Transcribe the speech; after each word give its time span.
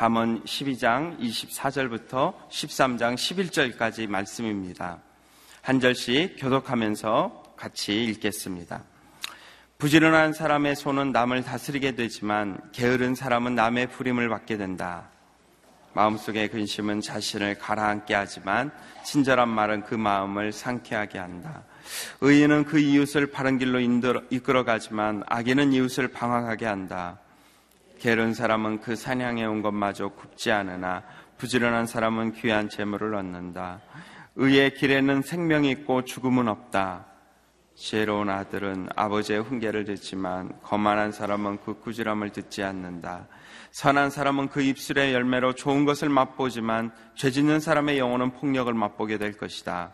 잠언 0.00 0.42
12장 0.44 1.20
24절부터 1.20 2.32
13장 2.48 3.16
11절까지 3.16 4.08
말씀입니다. 4.08 4.96
한 5.60 5.78
절씩 5.78 6.36
교독하면서 6.38 7.52
같이 7.54 8.04
읽겠습니다. 8.04 8.82
부지런한 9.76 10.32
사람의 10.32 10.76
손은 10.76 11.12
남을 11.12 11.44
다스리게 11.44 11.96
되지만 11.96 12.62
게으른 12.72 13.14
사람은 13.14 13.54
남의 13.54 13.88
부림을 13.88 14.30
받게 14.30 14.56
된다. 14.56 15.10
마음속의 15.92 16.48
근심은 16.48 17.02
자신을 17.02 17.58
가라앉게 17.58 18.14
하지만 18.14 18.70
친절한 19.04 19.50
말은 19.50 19.82
그 19.82 19.96
마음을 19.96 20.50
상쾌하게 20.52 21.18
한다. 21.18 21.64
의인은 22.22 22.64
그 22.64 22.78
이웃을 22.78 23.30
바른 23.32 23.58
길로 23.58 23.80
이끌어가지만 24.30 25.24
악인은 25.26 25.74
이웃을 25.74 26.08
방황하게 26.08 26.64
한다. 26.64 27.18
게으른 28.00 28.34
사람은 28.34 28.80
그 28.80 28.96
사냥해 28.96 29.44
온 29.44 29.62
것마저 29.62 30.08
굽지 30.08 30.50
않으나 30.50 31.04
부지런한 31.36 31.86
사람은 31.86 32.32
귀한 32.32 32.68
재물을 32.68 33.14
얻는다. 33.14 33.80
의의 34.36 34.74
길에는 34.74 35.22
생명이 35.22 35.70
있고 35.70 36.04
죽음은 36.04 36.48
없다. 36.48 37.06
지혜로운 37.74 38.28
아들은 38.28 38.88
아버지의 38.96 39.40
훈계를 39.40 39.84
듣지만 39.84 40.50
거만한 40.62 41.12
사람은 41.12 41.58
그 41.64 41.80
꾸지람을 41.80 42.30
듣지 42.30 42.62
않는다. 42.62 43.26
선한 43.70 44.10
사람은 44.10 44.48
그 44.48 44.62
입술의 44.62 45.14
열매로 45.14 45.54
좋은 45.54 45.84
것을 45.84 46.08
맛보지만 46.08 46.92
죄 47.14 47.30
짓는 47.30 47.60
사람의 47.60 47.98
영혼은 47.98 48.32
폭력을 48.32 48.72
맛보게 48.72 49.18
될 49.18 49.36
것이다. 49.36 49.92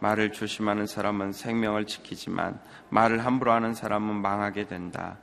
말을 0.00 0.32
조심하는 0.32 0.86
사람은 0.86 1.32
생명을 1.32 1.86
지키지만 1.86 2.60
말을 2.88 3.24
함부로 3.24 3.52
하는 3.52 3.74
사람은 3.74 4.16
망하게 4.16 4.66
된다. 4.66 5.18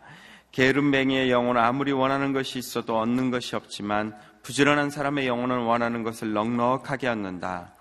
게으름뱅이의 0.57 1.29
영혼은 1.29 1.61
아무리 1.61 1.91
원하는 1.91 2.33
것이 2.33 2.57
있어도 2.57 2.97
얻는 2.97 3.29
것이 3.29 3.55
없지만 3.55 4.15
부지런한 4.41 4.89
사람의 4.89 5.27
영혼은 5.27 5.59
원하는 5.59 6.01
것을 6.01 6.33
넉넉하게 6.33 7.09
얻는다. 7.09 7.75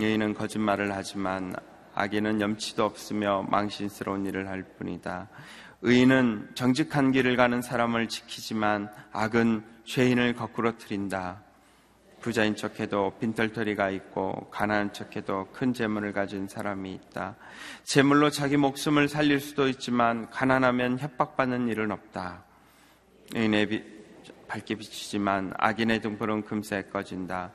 여인은 0.00 0.34
거짓말을 0.34 0.92
하지만 0.92 1.54
악인은 1.94 2.40
염치도 2.40 2.84
없으며 2.84 3.46
망신스러운 3.48 4.26
일을 4.26 4.48
할 4.48 4.64
뿐이다. 4.76 5.28
의인은 5.82 6.50
정직한 6.54 7.12
길을 7.12 7.36
가는 7.36 7.62
사람을 7.62 8.08
지키지만 8.08 8.90
악은 9.12 9.62
죄인을 9.84 10.34
거꾸로 10.34 10.76
트린다. 10.78 11.44
부자인 12.20 12.54
척해도 12.54 13.14
빈털터리가 13.18 13.90
있고 13.90 14.48
가난한 14.50 14.92
척해도 14.92 15.48
큰 15.52 15.72
재물을 15.72 16.12
가진 16.12 16.46
사람이 16.46 16.92
있다. 16.92 17.36
재물로 17.84 18.30
자기 18.30 18.56
목숨을 18.56 19.08
살릴 19.08 19.40
수도 19.40 19.68
있지만 19.68 20.28
가난하면 20.30 20.98
협박받는 20.98 21.68
일은 21.68 21.90
없다. 21.90 22.44
빛, 23.32 24.46
밝게 24.48 24.74
비치지만 24.74 25.54
악인의 25.56 26.00
등불은 26.00 26.44
금세 26.44 26.82
꺼진다. 26.92 27.52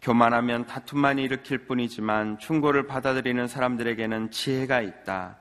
교만하면 0.00 0.66
다툼만 0.66 1.18
일으킬 1.18 1.58
뿐이지만 1.66 2.38
충고를 2.38 2.86
받아들이는 2.86 3.48
사람들에게는 3.48 4.30
지혜가 4.30 4.80
있다. 4.80 5.38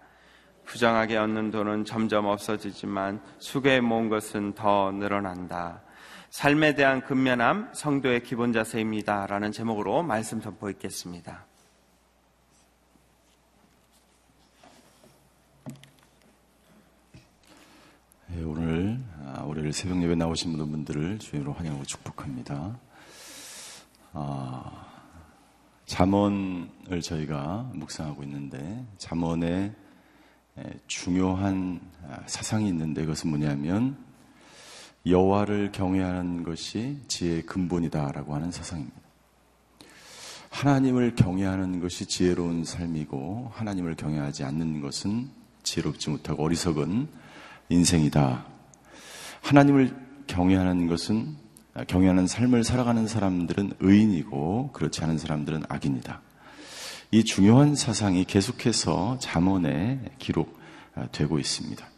부정하게 0.65 1.17
얻는 1.17 1.51
돈은 1.51 1.85
점점 1.85 2.25
없어지지만 2.25 3.21
수고에 3.39 3.79
모은 3.79 4.09
것은 4.09 4.53
더 4.53 4.91
늘어난다. 4.91 5.81
삶에 6.29 6.75
대한 6.75 7.01
근면함, 7.01 7.69
성도의 7.73 8.23
기본 8.23 8.51
자세입니다. 8.51 9.27
라는 9.27 9.51
제목으로 9.51 10.03
말씀 10.03 10.41
선포 10.41 10.69
있겠습니다. 10.69 11.45
네, 18.27 18.43
오늘 18.43 18.99
아, 19.25 19.43
월요일 19.43 19.71
새벽 19.71 20.01
예배 20.03 20.15
나오신 20.15 20.57
분들을 20.57 21.19
주님으로 21.19 21.53
환영하고 21.53 21.85
축복합니다. 21.85 22.77
아, 24.13 24.85
잠언을 25.85 27.01
저희가 27.01 27.71
묵상하고 27.73 28.23
있는데 28.23 28.85
잠언의 28.97 29.73
중요한 30.87 31.79
아, 32.05 32.19
사상이 32.25 32.67
있는데 32.67 33.01
그것은 33.01 33.29
뭐냐면 33.29 34.06
여호와를 35.09 35.71
경외하는 35.71 36.43
것이 36.43 36.99
지혜의 37.07 37.45
근본이다라고 37.45 38.35
하는 38.35 38.51
사상입니다. 38.51 38.97
하나님을 40.49 41.15
경외하는 41.15 41.79
것이 41.81 42.05
지혜로운 42.05 42.65
삶이고 42.65 43.51
하나님을 43.53 43.95
경외하지 43.95 44.43
않는 44.43 44.81
것은 44.81 45.29
지혜롭지 45.63 46.09
못하고 46.09 46.43
어리석은 46.43 47.07
인생이다. 47.69 48.45
하나님을 49.41 49.95
경외하는 50.27 50.87
것은 50.87 51.35
경외하는 51.87 52.25
삶을 52.25 52.63
살아가는 52.63 53.07
사람들은 53.07 53.73
의인이고 53.79 54.71
그렇지 54.73 55.03
않은 55.03 55.17
사람들은 55.17 55.63
악인이다. 55.69 56.21
이 57.11 57.23
중요한 57.23 57.75
사상이 57.75 58.25
계속해서 58.25 59.19
잠언에 59.19 59.99
기록되고 60.17 61.39
있습니다. 61.39 61.96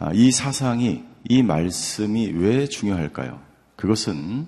아, 0.00 0.12
이 0.14 0.30
사상이, 0.30 1.02
이 1.28 1.42
말씀이 1.42 2.28
왜 2.28 2.68
중요할까요? 2.68 3.40
그것은 3.74 4.46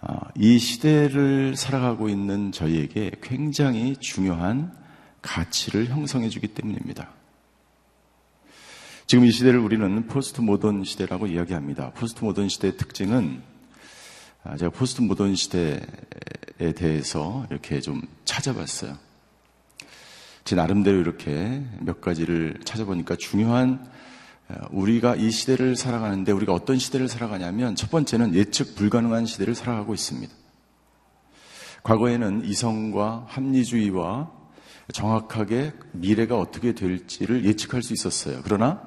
아, 0.00 0.20
이 0.36 0.58
시대를 0.58 1.56
살아가고 1.56 2.08
있는 2.08 2.52
저희에게 2.52 3.10
굉장히 3.20 3.96
중요한 3.96 4.72
가치를 5.20 5.88
형성해 5.88 6.28
주기 6.28 6.46
때문입니다. 6.46 7.10
지금 9.08 9.24
이 9.24 9.32
시대를 9.32 9.58
우리는 9.58 10.06
포스트 10.06 10.40
모던 10.42 10.84
시대라고 10.84 11.26
이야기합니다. 11.26 11.90
포스트 11.90 12.24
모던 12.24 12.48
시대의 12.48 12.76
특징은 12.76 13.42
아, 14.44 14.56
제가 14.56 14.70
포스트 14.70 15.00
모던 15.00 15.34
시대에 15.34 15.80
대해서 16.76 17.44
이렇게 17.50 17.80
좀 17.80 18.02
찾아봤어요. 18.24 19.07
제 20.48 20.56
나름대로 20.56 20.96
이렇게 20.96 21.62
몇 21.78 22.00
가지를 22.00 22.58
찾아보니까 22.64 23.16
중요한 23.16 23.86
어, 24.48 24.54
우리가 24.70 25.14
이 25.14 25.30
시대를 25.30 25.76
살아가는데 25.76 26.32
우리가 26.32 26.54
어떤 26.54 26.78
시대를 26.78 27.06
살아가냐면 27.06 27.74
첫 27.74 27.90
번째는 27.90 28.34
예측 28.34 28.74
불가능한 28.74 29.26
시대를 29.26 29.54
살아가고 29.54 29.92
있습니다. 29.92 30.32
과거에는 31.82 32.46
이성과 32.46 33.26
합리주의와 33.28 34.32
정확하게 34.94 35.74
미래가 35.92 36.38
어떻게 36.38 36.72
될지를 36.72 37.44
예측할 37.44 37.82
수 37.82 37.92
있었어요. 37.92 38.40
그러나 38.42 38.80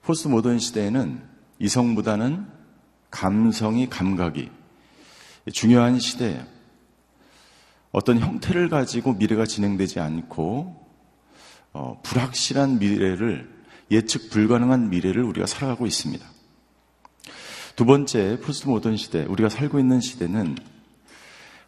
포스트 0.00 0.28
모던 0.28 0.58
시대에는 0.58 1.20
이성보다는 1.58 2.46
감성이 3.10 3.90
감각이 3.90 4.48
중요한 5.52 5.98
시대예요. 5.98 6.55
어떤 7.96 8.18
형태를 8.18 8.68
가지고 8.68 9.14
미래가 9.14 9.46
진행되지 9.46 10.00
않고 10.00 10.86
어, 11.72 11.98
불확실한 12.02 12.78
미래를 12.78 13.50
예측 13.90 14.28
불가능한 14.28 14.90
미래를 14.90 15.22
우리가 15.22 15.46
살아가고 15.46 15.86
있습니다. 15.86 16.22
두 17.74 17.86
번째 17.86 18.38
포스트 18.40 18.68
모던 18.68 18.98
시대 18.98 19.24
우리가 19.24 19.48
살고 19.48 19.78
있는 19.78 20.00
시대는 20.00 20.56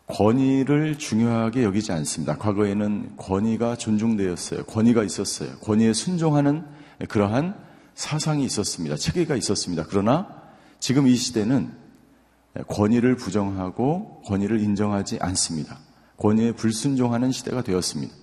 권위를 0.07 0.99
중요하게 0.99 1.65
여기지 1.65 1.93
않습니다. 1.93 2.37
과거에는 2.37 3.17
권위가 3.17 3.77
존중되었어요. 3.77 4.65
권위가 4.65 5.05
있었어요. 5.05 5.57
권위에 5.61 5.95
순종하는 5.95 6.67
그러한 7.09 7.59
사상이 7.95 8.45
있었습니다. 8.45 8.97
체계가 8.97 9.35
있었습니다. 9.35 9.87
그러나 9.89 10.29
지금 10.79 11.07
이 11.07 11.17
시대는 11.17 11.73
권위를 12.67 13.17
부정하고 13.17 14.21
권위를 14.27 14.61
인정하지 14.61 15.21
않습니다. 15.23 15.88
권위에 16.19 16.53
불순종하는 16.53 17.33
시대가 17.33 17.63
되었습니다. 17.63 18.15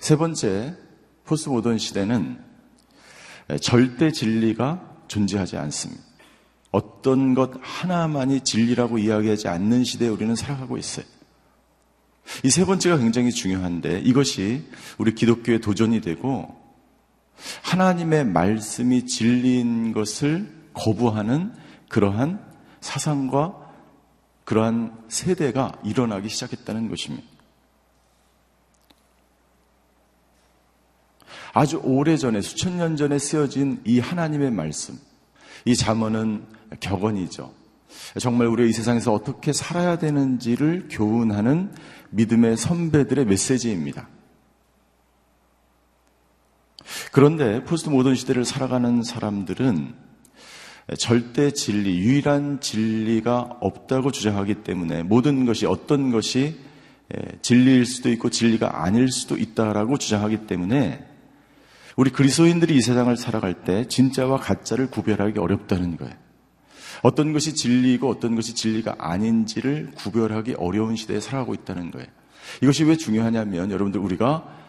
세 0.00 0.16
번째, 0.16 0.76
포스트 1.24 1.48
모던 1.48 1.78
시대는 1.78 2.42
절대 3.60 4.12
진리가 4.12 5.04
존재하지 5.08 5.56
않습니다. 5.56 6.02
어떤 6.70 7.34
것 7.34 7.52
하나만이 7.60 8.42
진리라고 8.42 8.98
이야기하지 8.98 9.48
않는 9.48 9.84
시대에 9.84 10.08
우리는 10.08 10.34
살아가고 10.34 10.76
있어요. 10.76 11.06
이 12.44 12.48
세 12.50 12.64
번째가 12.64 12.98
굉장히 12.98 13.30
중요한데 13.30 14.00
이것이 14.00 14.64
우리 14.98 15.14
기독교의 15.14 15.60
도전이 15.60 16.00
되고 16.00 16.54
하나님의 17.62 18.24
말씀이 18.26 19.06
진리인 19.06 19.92
것을 19.92 20.52
거부하는 20.72 21.52
그러한 21.88 22.40
사상과 22.80 23.65
그러한 24.46 24.96
세대가 25.08 25.72
일어나기 25.84 26.28
시작했다는 26.28 26.88
것입니다. 26.88 27.26
아주 31.52 31.80
오래 31.82 32.16
전에 32.16 32.40
수천 32.40 32.76
년 32.76 32.96
전에 32.96 33.18
쓰여진 33.18 33.82
이 33.84 33.98
하나님의 33.98 34.52
말씀, 34.52 34.98
이 35.64 35.74
잠언은 35.74 36.46
격언이죠. 36.80 37.52
정말 38.20 38.46
우리가 38.46 38.68
이 38.68 38.72
세상에서 38.72 39.12
어떻게 39.12 39.52
살아야 39.52 39.98
되는지를 39.98 40.88
교훈하는 40.90 41.74
믿음의 42.10 42.56
선배들의 42.56 43.24
메시지입니다. 43.24 44.08
그런데 47.10 47.64
포스트 47.64 47.88
모던 47.88 48.14
시대를 48.14 48.44
살아가는 48.44 49.02
사람들은 49.02 50.05
절대 50.94 51.50
진리, 51.50 51.98
유일한 51.98 52.60
진리가 52.60 53.58
없다고 53.60 54.12
주장하기 54.12 54.62
때문에 54.62 55.02
모든 55.02 55.44
것이 55.44 55.66
어떤 55.66 56.12
것이 56.12 56.56
진리일 57.42 57.86
수도 57.86 58.10
있고 58.10 58.30
진리가 58.30 58.84
아닐 58.84 59.10
수도 59.10 59.36
있다라고 59.36 59.98
주장하기 59.98 60.46
때문에 60.46 61.04
우리 61.96 62.10
그리스도인들이 62.10 62.76
이 62.76 62.80
세상을 62.80 63.16
살아갈 63.16 63.64
때 63.64 63.88
진짜와 63.88 64.38
가짜를 64.38 64.90
구별하기 64.90 65.38
어렵다는 65.38 65.96
거예요. 65.96 66.14
어떤 67.02 67.32
것이 67.32 67.54
진리이고 67.54 68.08
어떤 68.08 68.36
것이 68.36 68.54
진리가 68.54 68.96
아닌지를 68.98 69.90
구별하기 69.96 70.54
어려운 70.54 70.94
시대에 70.96 71.20
살아가고 71.20 71.54
있다는 71.54 71.90
거예요. 71.90 72.06
이것이 72.62 72.84
왜 72.84 72.96
중요하냐면 72.96 73.70
여러분들 73.70 74.00
우리가 74.00 74.65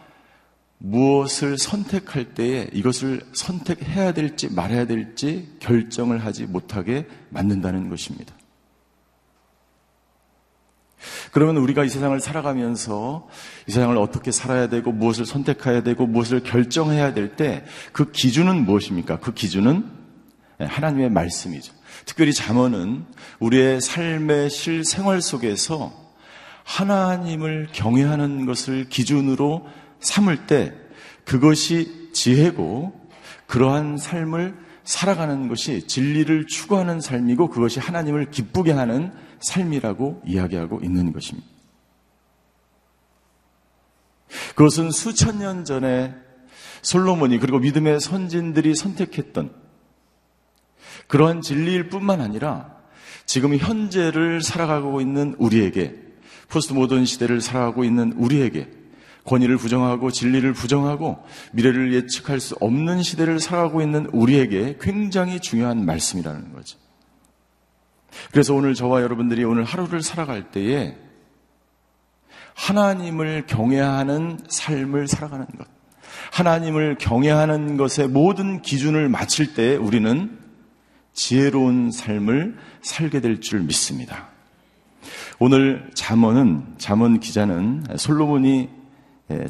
무엇을 0.78 1.58
선택할 1.58 2.34
때에 2.34 2.68
이것을 2.72 3.22
선택해야 3.32 4.12
될지 4.12 4.52
말아야 4.52 4.86
될지 4.86 5.56
결정을 5.60 6.24
하지 6.24 6.46
못하게 6.46 7.06
만든다는 7.30 7.88
것입니다. 7.88 8.34
그러면 11.32 11.58
우리가 11.58 11.84
이 11.84 11.88
세상을 11.88 12.18
살아가면서 12.20 13.28
이 13.68 13.72
세상을 13.72 13.96
어떻게 13.98 14.30
살아야 14.32 14.68
되고 14.68 14.90
무엇을 14.92 15.26
선택해야 15.26 15.82
되고 15.82 16.06
무엇을 16.06 16.42
결정해야 16.42 17.14
될 17.14 17.36
때 17.36 17.64
그 17.92 18.10
기준은 18.10 18.64
무엇입니까? 18.64 19.20
그 19.20 19.32
기준은 19.34 19.84
하나님의 20.58 21.10
말씀이죠. 21.10 21.72
특별히 22.04 22.32
잠언은 22.32 23.04
우리의 23.38 23.80
삶의 23.80 24.50
실생활 24.50 25.22
속에서 25.22 25.92
하나님을 26.64 27.68
경외하는 27.72 28.46
것을 28.46 28.88
기준으로 28.88 29.66
삼을 30.00 30.46
때 30.46 30.74
그것이 31.24 32.10
지혜고 32.12 32.98
그러한 33.46 33.96
삶을 33.96 34.56
살아가는 34.84 35.48
것이 35.48 35.86
진리를 35.86 36.46
추구하는 36.46 37.00
삶이고 37.00 37.48
그것이 37.50 37.78
하나님을 37.78 38.30
기쁘게 38.30 38.72
하는 38.72 39.12
삶이라고 39.40 40.22
이야기하고 40.24 40.80
있는 40.82 41.12
것입니다. 41.12 41.46
그것은 44.54 44.90
수천 44.90 45.38
년 45.38 45.64
전에 45.64 46.14
솔로몬이 46.82 47.38
그리고 47.38 47.58
믿음의 47.58 48.00
선진들이 48.00 48.74
선택했던 48.74 49.52
그러한 51.06 51.42
진리일 51.42 51.88
뿐만 51.88 52.20
아니라 52.20 52.76
지금 53.26 53.56
현재를 53.56 54.42
살아가고 54.42 55.00
있는 55.00 55.34
우리에게 55.38 55.94
포스트 56.48 56.72
모던 56.72 57.04
시대를 57.04 57.40
살아가고 57.40 57.84
있는 57.84 58.12
우리에게 58.12 58.70
권위를 59.24 59.56
부정하고 59.56 60.10
진리를 60.10 60.52
부정하고 60.52 61.24
미래를 61.52 61.92
예측할 61.92 62.40
수 62.40 62.56
없는 62.60 63.02
시대를 63.02 63.40
살아가고 63.40 63.82
있는 63.82 64.06
우리에게 64.12 64.78
굉장히 64.80 65.40
중요한 65.40 65.84
말씀이라는 65.84 66.52
거죠. 66.52 66.78
그래서 68.32 68.54
오늘 68.54 68.74
저와 68.74 69.02
여러분들이 69.02 69.44
오늘 69.44 69.64
하루를 69.64 70.02
살아갈 70.02 70.50
때에 70.50 70.96
하나님을 72.54 73.46
경외하는 73.46 74.40
삶을 74.48 75.06
살아가는 75.08 75.46
것. 75.46 75.66
하나님을 76.32 76.96
경외하는 76.98 77.76
것의 77.76 78.08
모든 78.08 78.62
기준을 78.62 79.08
마칠 79.08 79.54
때 79.54 79.76
우리는 79.76 80.38
지혜로운 81.12 81.90
삶을 81.90 82.56
살게 82.82 83.20
될 83.20 83.40
줄 83.40 83.60
믿습니다. 83.60 84.28
오늘 85.38 85.88
잠언은 85.94 86.74
잠언 86.78 87.20
기자는 87.20 87.84
솔로몬이 87.96 88.68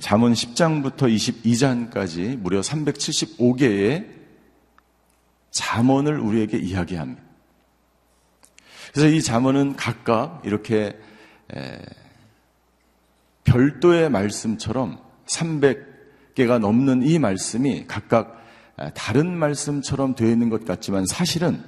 잠언 0.00 0.32
10장부터 0.32 1.02
22장까지 1.02 2.36
무려 2.36 2.60
375개의 2.60 4.06
잠언을 5.52 6.18
우리에게 6.18 6.58
이야기합니다. 6.58 7.22
그래서 8.92 9.08
이 9.08 9.22
잠언은 9.22 9.76
각각 9.76 10.42
이렇게 10.44 10.98
별도의 13.44 14.10
말씀처럼 14.10 14.98
300개가 15.26 16.58
넘는 16.58 17.02
이 17.04 17.20
말씀이 17.20 17.86
각각 17.86 18.44
다른 18.94 19.36
말씀처럼 19.36 20.16
되어 20.16 20.28
있는 20.28 20.48
것 20.48 20.64
같지만 20.64 21.06
사실은 21.06 21.62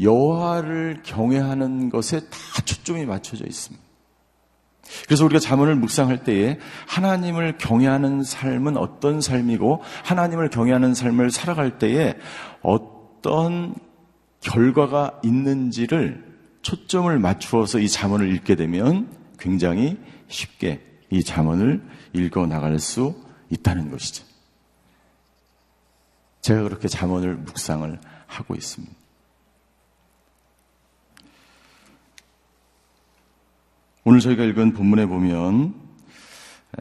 여호와를 0.00 1.02
경외하는 1.04 1.88
것에 1.88 2.20
다 2.20 2.38
초점이 2.64 3.06
맞춰져 3.06 3.46
있습니다. 3.46 3.85
그래서 5.04 5.24
우리가 5.24 5.38
자문을 5.38 5.74
묵상할 5.76 6.24
때에 6.24 6.58
하나님을 6.86 7.58
경외하는 7.58 8.22
삶은 8.22 8.76
어떤 8.76 9.20
삶이고 9.20 9.82
하나님을 10.04 10.50
경외하는 10.50 10.94
삶을 10.94 11.30
살아갈 11.30 11.78
때에 11.78 12.14
어떤 12.62 13.74
결과가 14.40 15.20
있는지를 15.24 16.24
초점을 16.62 17.16
맞추어서 17.18 17.78
이 17.78 17.88
자문을 17.88 18.32
읽게 18.34 18.56
되면 18.56 19.08
굉장히 19.38 19.98
쉽게 20.28 20.82
이 21.10 21.22
자문을 21.22 21.82
읽어 22.12 22.46
나갈 22.46 22.78
수 22.78 23.14
있다는 23.50 23.90
것이죠. 23.90 24.24
제가 26.40 26.62
그렇게 26.62 26.88
자문을 26.88 27.36
묵상을 27.36 28.00
하고 28.26 28.54
있습니다. 28.54 28.95
오늘 34.08 34.20
저희가 34.20 34.44
읽은 34.44 34.72
본문에 34.72 35.06
보면 35.06 35.74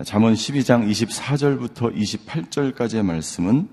잠언 0.03 0.35
12장 0.35 0.87
24절부터 0.87 1.91
28절까지의 1.95 3.01
말씀은 3.01 3.67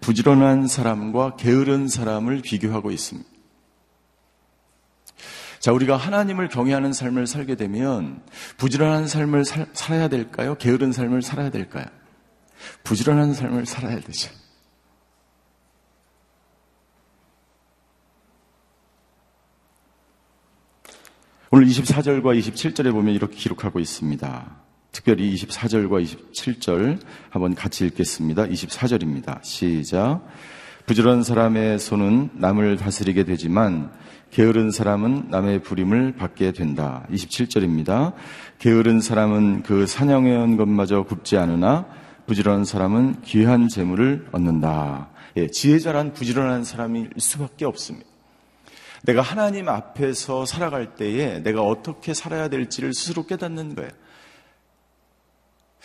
부지런한 0.00 0.66
사람과 0.66 1.36
게으른 1.36 1.86
사람을 1.86 2.40
비교하고 2.40 2.92
있습니다. 2.92 3.28
자, 5.58 5.70
우리가 5.70 5.98
하나님을 5.98 6.48
경외하는 6.48 6.94
삶을 6.94 7.26
살게 7.26 7.56
되면 7.56 8.22
부지런한 8.56 9.06
삶을 9.06 9.44
살, 9.44 9.66
살아야 9.74 10.08
될까요? 10.08 10.54
게으른 10.54 10.92
삶을 10.92 11.20
살아야 11.20 11.50
될까요? 11.50 11.84
부지런한 12.84 13.34
삶을 13.34 13.66
살아야 13.66 14.00
되죠. 14.00 14.30
오늘 21.56 21.68
24절과 21.68 22.38
27절에 22.38 22.92
보면 22.92 23.14
이렇게 23.14 23.34
기록하고 23.34 23.80
있습니다. 23.80 24.56
특별히 24.92 25.34
24절과 25.34 26.04
27절 26.04 27.00
한번 27.30 27.54
같이 27.54 27.86
읽겠습니다. 27.86 28.44
24절입니다. 28.44 29.42
시작. 29.42 30.20
부지런한 30.84 31.22
사람의 31.22 31.78
손은 31.78 32.32
남을 32.34 32.76
다스리게 32.76 33.24
되지만 33.24 33.90
게으른 34.32 34.70
사람은 34.70 35.28
남의 35.30 35.62
부림을 35.62 36.16
받게 36.16 36.52
된다. 36.52 37.06
27절입니다. 37.10 38.12
게으른 38.58 39.00
사람은 39.00 39.62
그 39.62 39.86
사냥해온 39.86 40.58
것마저 40.58 41.04
굽지 41.04 41.38
않으나 41.38 41.86
부지런한 42.26 42.66
사람은 42.66 43.22
귀한 43.22 43.68
재물을 43.68 44.26
얻는다. 44.30 45.08
예, 45.38 45.46
지혜자란 45.46 46.12
부지런한 46.12 46.64
사람일 46.64 47.12
수밖에 47.16 47.64
없습니다. 47.64 48.15
내가 49.06 49.22
하나님 49.22 49.68
앞에서 49.68 50.44
살아갈 50.46 50.96
때에 50.96 51.38
내가 51.42 51.62
어떻게 51.62 52.12
살아야 52.12 52.48
될지를 52.48 52.92
스스로 52.92 53.24
깨닫는 53.24 53.76
거예요. 53.76 53.90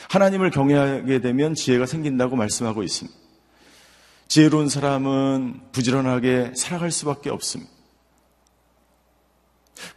하나님을 0.10 0.50
경외하게 0.50 1.22
되면 1.22 1.54
지혜가 1.54 1.86
생긴다고 1.86 2.36
말씀하고 2.36 2.82
있습니다. 2.82 3.18
지혜로운 4.28 4.70
사람은 4.70 5.62
부지런하게 5.72 6.54
살아갈 6.56 6.90
수밖에 6.90 7.30
없습니다. 7.30 7.72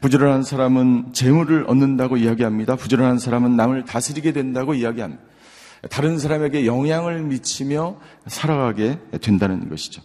부지런한 0.00 0.42
사람은 0.42 1.14
재물을 1.14 1.64
얻는다고 1.66 2.18
이야기합니다. 2.18 2.76
부지런한 2.76 3.18
사람은 3.18 3.56
남을 3.56 3.86
다스리게 3.86 4.32
된다고 4.32 4.74
이야기합니다. 4.74 5.22
다른 5.90 6.18
사람에게 6.18 6.66
영향을 6.66 7.22
미치며 7.22 7.98
살아가게 8.26 8.98
된다는 9.20 9.68
것이죠. 9.68 10.02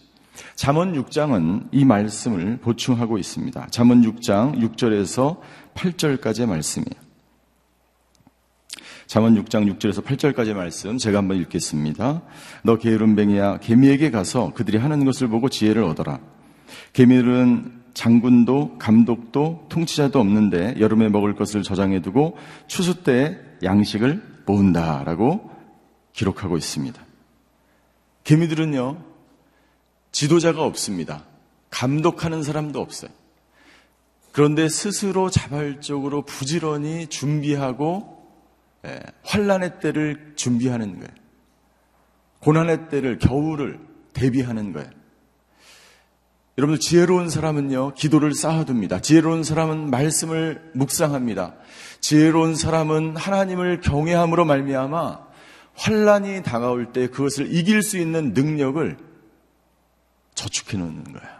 잠언 0.56 0.94
6장은 0.94 1.70
이 1.72 1.86
말씀을 1.86 2.58
보충하고 2.58 3.18
있습니다. 3.18 3.68
잠언 3.72 4.02
6장 4.02 4.60
6절에서 4.60 5.40
8절까지의 5.74 6.48
말씀이에요. 6.48 7.10
잠언 9.08 9.34
6장 9.44 9.74
6절에서 9.74 10.04
8절까지의 10.04 10.54
말씀 10.54 10.98
제가 10.98 11.18
한번 11.18 11.38
읽겠습니다. 11.38 12.22
너 12.64 12.78
게으름뱅이야 12.78 13.58
개미에게 13.58 14.12
가서 14.12 14.54
그들이 14.54 14.78
하는 14.78 15.04
것을 15.04 15.28
보고 15.28 15.50
지혜를 15.50 15.84
얻어라. 15.84 16.20
개미들은 16.94 17.80
장군도 17.96 18.78
감독도 18.78 19.66
통치자도 19.70 20.20
없는데 20.20 20.76
여름에 20.80 21.10
먹을 21.10 21.36
것을 21.36 21.64
저장해 21.64 22.02
두고 22.02 22.38
추수 22.68 23.04
때 23.04 23.40
양식을 23.64 24.44
모은다라고 24.46 25.50
기록하고 26.14 26.58
있습니다. 26.58 27.02
개미들은요 28.24 29.09
지도자가 30.12 30.64
없습니다. 30.64 31.26
감독하는 31.70 32.44
사람도 32.44 32.80
없어요. 32.80 33.12
그런데 34.32 34.70
스스로 34.70 35.30
자발적으로 35.30 36.24
부지런히 36.24 37.08
준비하고 37.08 38.20
예, 38.86 39.00
환란의 39.24 39.80
때를 39.82 40.34
준비하는 40.36 40.96
거예요. 41.00 41.10
고난의 42.40 42.90
때를 42.90 43.18
겨울을 43.18 43.80
대비하는 44.14 44.72
거예요. 44.72 44.90
여러분들 46.58 46.80
지혜로운 46.80 47.30
사람은요, 47.30 47.94
기도를 47.94 48.34
쌓아둡니다. 48.34 49.00
지혜로운 49.00 49.44
사람은 49.44 49.90
말씀을 49.90 50.72
묵상합니다. 50.74 51.56
지혜로운 52.02 52.56
사람은 52.56 53.16
하나님을 53.16 53.82
경외함으로 53.82 54.46
말미암아 54.46 55.30
환란이 55.76 56.44
다가올 56.44 56.92
때 56.92 57.08
그것을 57.08 57.54
이길 57.54 57.82
수 57.82 57.98
있는 57.98 58.34
능력을 58.34 58.98
저축해 60.40 60.78
놓는 60.78 61.04
거예요. 61.12 61.40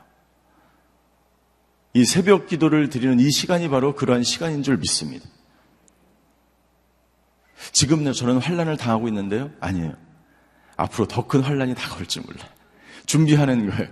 이 1.94 2.06
새벽 2.06 2.48
기도를 2.48 2.90
드리는 2.90 3.20
이 3.20 3.32
시간이 3.32 3.70
바로 3.70 3.96
그러한 3.96 4.24
시간인 4.24 4.62
줄 4.62 4.78
믿습니다. 4.78 5.26
지금 7.72 8.12
저는 8.12 8.40
환란을 8.40 8.78
당하고 8.78 9.08
있는데요. 9.08 9.52
아니에요. 9.62 9.94
앞으로 10.76 11.08
더 11.08 11.28
큰 11.28 11.42
환란이 11.42 11.76
다가올지 11.76 12.20
몰라. 12.22 12.40
준비하는 13.06 13.70
거예요. 13.70 13.88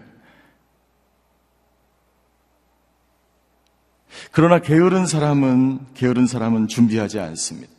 그러나 4.31 4.59
게으른 4.59 5.05
사람은 5.05 5.93
게으른 5.93 6.27
사람은 6.27 6.67
준비하지 6.67 7.19
않습니다. 7.19 7.71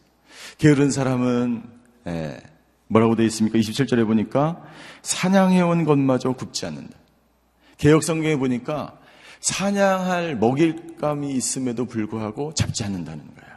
게으른 0.57 0.91
사람은 0.91 1.63
예, 2.07 2.41
뭐라고 2.87 3.17
되어 3.17 3.27
있습니까? 3.27 3.59
27절에 3.59 4.07
보니까 4.07 4.63
사냥해온 5.03 5.85
것마저 5.85 6.33
굽지 6.33 6.67
않는다. 6.67 6.98
개혁 7.79 8.03
성경에 8.03 8.37
보니까 8.37 8.99
사냥할 9.41 10.37
먹일감이 10.37 11.33
있음에도 11.33 11.87
불구하고 11.87 12.53
잡지 12.55 12.85
않는다는 12.85 13.25
거예요. 13.25 13.55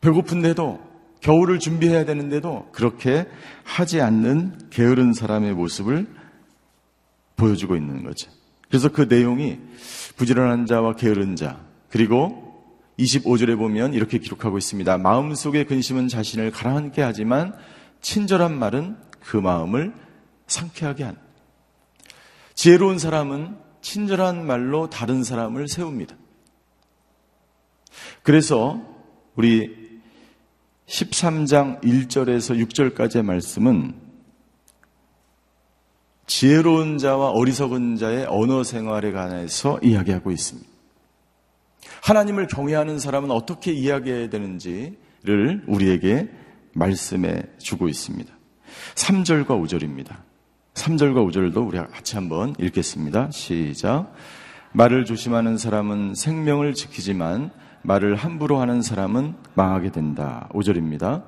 배고픈데도 0.00 0.80
겨울을 1.20 1.58
준비해야 1.58 2.04
되는데도 2.04 2.68
그렇게 2.72 3.26
하지 3.64 4.00
않는 4.00 4.68
게으른 4.70 5.12
사람의 5.12 5.54
모습을 5.54 6.06
보여주고 7.36 7.76
있는 7.76 8.04
거죠. 8.04 8.30
그래서 8.68 8.90
그 8.90 9.02
내용이 9.02 9.58
부지런한 10.16 10.66
자와 10.66 10.96
게으른 10.96 11.36
자 11.36 11.60
그리고 11.88 12.42
25절에 12.98 13.56
보면 13.56 13.94
이렇게 13.94 14.18
기록하고 14.18 14.58
있습니다. 14.58 14.98
마음속의 14.98 15.66
근심은 15.66 16.08
자신을 16.08 16.50
가라앉게 16.50 17.02
하지만 17.02 17.54
친절한 18.00 18.58
말은 18.58 18.96
그 19.20 19.36
마음을 19.36 19.92
상쾌하게 20.46 21.04
한. 21.04 21.25
지혜로운 22.56 22.98
사람은 22.98 23.54
친절한 23.82 24.46
말로 24.46 24.88
다른 24.88 25.22
사람을 25.22 25.68
세웁니다. 25.68 26.16
그래서 28.22 28.82
우리 29.36 30.00
13장 30.86 31.82
1절에서 31.82 32.66
6절까지의 32.66 33.22
말씀은 33.24 33.94
지혜로운 36.26 36.96
자와 36.96 37.30
어리석은 37.30 37.96
자의 37.96 38.24
언어 38.26 38.64
생활에 38.64 39.12
관해서 39.12 39.78
이야기하고 39.82 40.32
있습니다. 40.32 40.68
하나님을 42.02 42.46
경외하는 42.46 42.98
사람은 42.98 43.30
어떻게 43.30 43.72
이야기해야 43.72 44.30
되는지를 44.30 45.64
우리에게 45.68 46.30
말씀해 46.72 47.42
주고 47.58 47.88
있습니다. 47.88 48.32
3절과 48.94 49.46
5절입니다. 49.46 50.25
3절과 50.76 51.26
5절도 51.30 51.66
우리 51.66 51.78
같이 51.78 52.16
한번 52.16 52.54
읽겠습니다. 52.58 53.30
시작. 53.30 54.12
말을 54.72 55.06
조심하는 55.06 55.56
사람은 55.56 56.14
생명을 56.14 56.74
지키지만 56.74 57.50
말을 57.82 58.14
함부로 58.14 58.60
하는 58.60 58.82
사람은 58.82 59.34
망하게 59.54 59.90
된다. 59.90 60.48
5절입니다. 60.52 61.24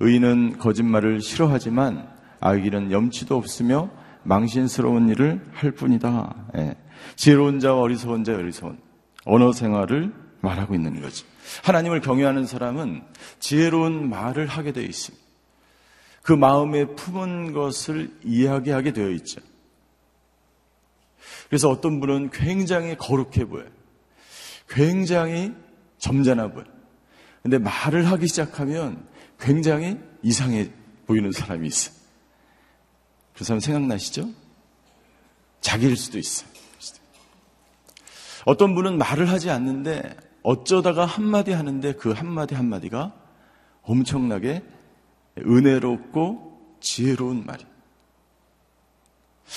의인은 0.00 0.58
거짓말을 0.58 1.20
싫어하지만 1.20 2.08
악인은 2.40 2.90
염치도 2.90 3.36
없으며 3.36 3.90
망신스러운 4.24 5.08
일을 5.10 5.40
할 5.52 5.70
뿐이다. 5.70 6.34
예. 6.56 6.74
지혜로운 7.14 7.60
자와 7.60 7.80
어리석은 7.80 8.24
자의 8.24 8.38
어리석은 8.38 8.76
언어 9.24 9.52
생활을 9.52 10.12
말하고 10.40 10.74
있는 10.74 11.00
거죠. 11.00 11.24
하나님을 11.62 12.00
경외하는 12.00 12.44
사람은 12.44 13.02
지혜로운 13.38 14.10
말을 14.10 14.46
하게 14.46 14.72
되어 14.72 14.82
있습니다. 14.82 15.29
그 16.22 16.32
마음에 16.32 16.84
품은 16.84 17.52
것을 17.52 18.16
이야기하게 18.22 18.92
되어 18.92 19.10
있죠. 19.10 19.40
그래서 21.48 21.68
어떤 21.68 22.00
분은 22.00 22.30
굉장히 22.30 22.96
거룩해 22.96 23.46
보여요. 23.46 23.68
굉장히 24.68 25.52
점잖아 25.98 26.48
보여요. 26.48 26.68
근데 27.42 27.58
말을 27.58 28.06
하기 28.10 28.28
시작하면 28.28 29.06
굉장히 29.38 29.98
이상해 30.22 30.70
보이는 31.06 31.32
사람이 31.32 31.66
있어요. 31.66 31.94
그 33.34 33.44
사람 33.44 33.58
생각나시죠? 33.58 34.28
자기일 35.60 35.96
수도 35.96 36.18
있어요. 36.18 36.48
어떤 38.46 38.74
분은 38.74 38.98
말을 38.98 39.28
하지 39.28 39.50
않는데 39.50 40.16
어쩌다가 40.42 41.04
한마디 41.04 41.52
하는데 41.52 41.92
그 41.94 42.12
한마디 42.12 42.54
한마디가 42.54 43.14
엄청나게 43.82 44.62
은혜롭고 45.46 46.78
지혜로운 46.80 47.44
말이. 47.46 47.64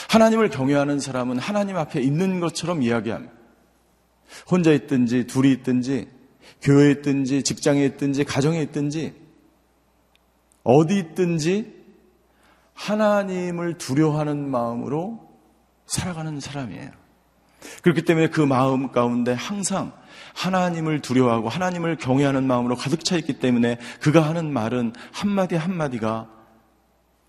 하나님을 0.09 0.49
경외하는 0.49 0.99
사람은 0.99 1.37
하나님 1.37 1.77
앞에 1.77 2.01
있는 2.01 2.39
것처럼 2.39 2.81
이야기합니다. 2.81 3.33
혼자 4.49 4.71
있든지 4.71 5.27
둘이 5.27 5.51
있든지 5.51 6.07
교회에 6.61 6.91
있든지 6.91 7.43
직장에 7.43 7.85
있든지 7.85 8.23
가정에 8.23 8.61
있든지 8.63 9.13
어디 10.63 10.97
있든지 10.97 11.83
하나님을 12.73 13.77
두려워하는 13.77 14.49
마음으로 14.49 15.29
살아가는 15.85 16.39
사람이에요. 16.39 16.89
그렇기 17.81 18.03
때문에 18.03 18.29
그 18.29 18.41
마음 18.41 18.91
가운데 18.91 19.33
항상 19.33 19.93
하나님을 20.35 21.01
두려워하고 21.01 21.49
하나님을 21.49 21.97
경외하는 21.97 22.45
마음으로 22.45 22.75
가득 22.75 23.03
차 23.03 23.17
있기 23.17 23.33
때문에 23.33 23.77
그가 23.99 24.21
하는 24.21 24.51
말은 24.51 24.93
한마디 25.11 25.55
한마디가 25.55 26.29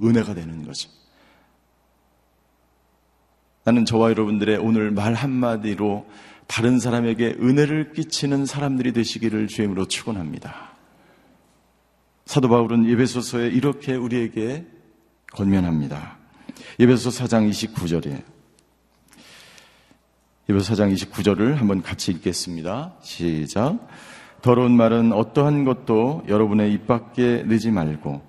은혜가 0.02 0.34
되는 0.34 0.64
거죠. 0.64 0.90
나는 3.64 3.84
저와 3.84 4.10
여러분들의 4.10 4.58
오늘 4.58 4.90
말 4.90 5.14
한마디로 5.14 6.06
다른 6.46 6.78
사람에게 6.78 7.36
은혜를 7.40 7.92
끼치는 7.92 8.44
사람들이 8.44 8.92
되시기를 8.92 9.48
주임으로 9.48 9.88
축원합니다. 9.88 10.72
사도 12.26 12.48
바울은 12.48 12.86
예배소서에 12.88 13.48
이렇게 13.48 13.94
우리에게 13.94 14.66
권면합니다. 15.32 16.18
예배소 16.78 17.10
4장 17.10 17.48
29절에 17.50 18.33
예배소 20.46 20.74
4장 20.74 20.92
29절을 20.94 21.54
한번 21.54 21.80
같이 21.80 22.12
읽겠습니다. 22.12 22.92
시작. 23.00 23.78
더러운 24.42 24.76
말은 24.76 25.14
어떠한 25.14 25.64
것도 25.64 26.24
여러분의 26.28 26.70
입 26.70 26.86
밖에 26.86 27.42
내지 27.46 27.70
말고 27.70 28.20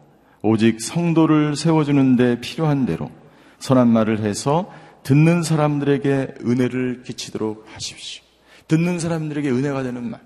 오직 0.41 0.79
성도를 0.79 1.57
세워주는데 1.57 2.39
필요한 2.39 2.85
대로 2.85 3.11
선한 3.59 3.89
말을 3.89 4.21
해서 4.21 4.71
듣는 5.03 5.43
사람들에게 5.43 6.35
은혜를 6.45 7.03
끼치도록 7.03 7.65
하십시오. 7.67 8.23
듣는 8.69 8.97
사람들에게 8.97 9.49
은혜가 9.49 9.83
되는 9.83 10.09
말. 10.09 10.21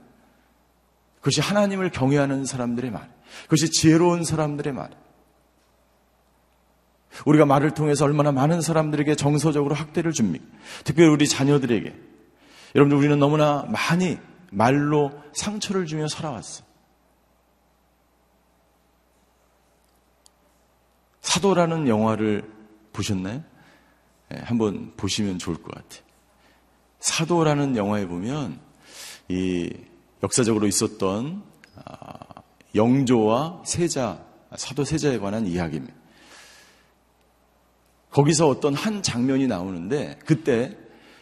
그것이 1.17 1.41
하나님을 1.41 1.89
경외하는 1.89 2.45
사람들의 2.45 2.91
말. 2.91 3.09
그것이 3.43 3.71
지혜로운 3.71 4.23
사람들의 4.23 4.73
말. 4.73 4.91
우리가 7.25 7.45
말을 7.45 7.71
통해서 7.71 8.05
얼마나 8.05 8.31
많은 8.31 8.61
사람들에게 8.61 9.15
정서적으로 9.15 9.75
학대를 9.75 10.11
줍니까? 10.11 10.45
특별히 10.83 11.09
우리 11.09 11.27
자녀들에게. 11.27 11.93
여러분들 12.75 12.97
우리는 12.97 13.19
너무나 13.19 13.65
많이 13.67 14.17
말로 14.51 15.11
상처를 15.33 15.85
주며 15.85 16.07
살아왔어요. 16.07 16.67
사도라는 21.21 21.87
영화를 21.87 22.49
보셨나요? 22.93 23.43
네, 24.29 24.41
한번 24.43 24.93
보시면 24.97 25.39
좋을 25.39 25.61
것 25.61 25.73
같아요. 25.73 26.01
사도라는 26.99 27.77
영화에 27.77 28.07
보면 28.07 28.59
이 29.27 29.71
역사적으로 30.23 30.67
있었던 30.67 31.43
아, 31.85 32.19
영조와 32.75 33.63
세자, 33.65 34.23
사도 34.55 34.83
세자에 34.83 35.19
관한 35.19 35.45
이야기입니다. 35.45 35.98
거기서 38.11 38.47
어떤 38.47 38.73
한 38.73 39.01
장면이 39.03 39.47
나오는데 39.47 40.19
그때 40.25 40.75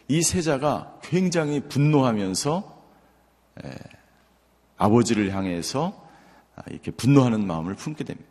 이 0.07 0.21
세자가 0.21 0.99
굉장히 1.03 1.59
분노하면서 1.61 2.81
에, 3.63 3.71
아버지를 4.77 5.33
향해서 5.35 6.07
아, 6.55 6.61
이렇게 6.69 6.91
분노하는 6.91 7.45
마음을 7.45 7.75
품게 7.75 8.03
됩니다. 8.03 8.29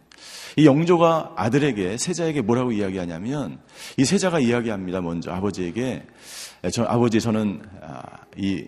이 0.57 0.65
영조가 0.65 1.35
아들에게 1.37 1.99
세자에게 1.99 2.41
뭐라고 2.41 2.73
이야기하냐면 2.73 3.61
이 3.99 4.05
세자가 4.05 4.41
이야기합니다. 4.41 5.03
먼저 5.03 5.31
아버지에게 5.31 6.07
저 6.73 6.85
아버지 6.85 7.21
저는 7.21 7.63
아, 7.83 8.03
이 8.37 8.67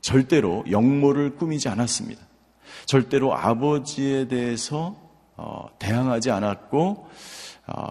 절대로 0.00 0.64
영모를 0.70 1.36
꾸미지 1.36 1.68
않았습니다. 1.68 2.22
절대로 2.86 3.36
아버지에 3.36 4.28
대해서 4.28 4.96
어, 5.36 5.68
대항하지 5.78 6.30
않았고 6.30 6.80
어, 6.80 7.10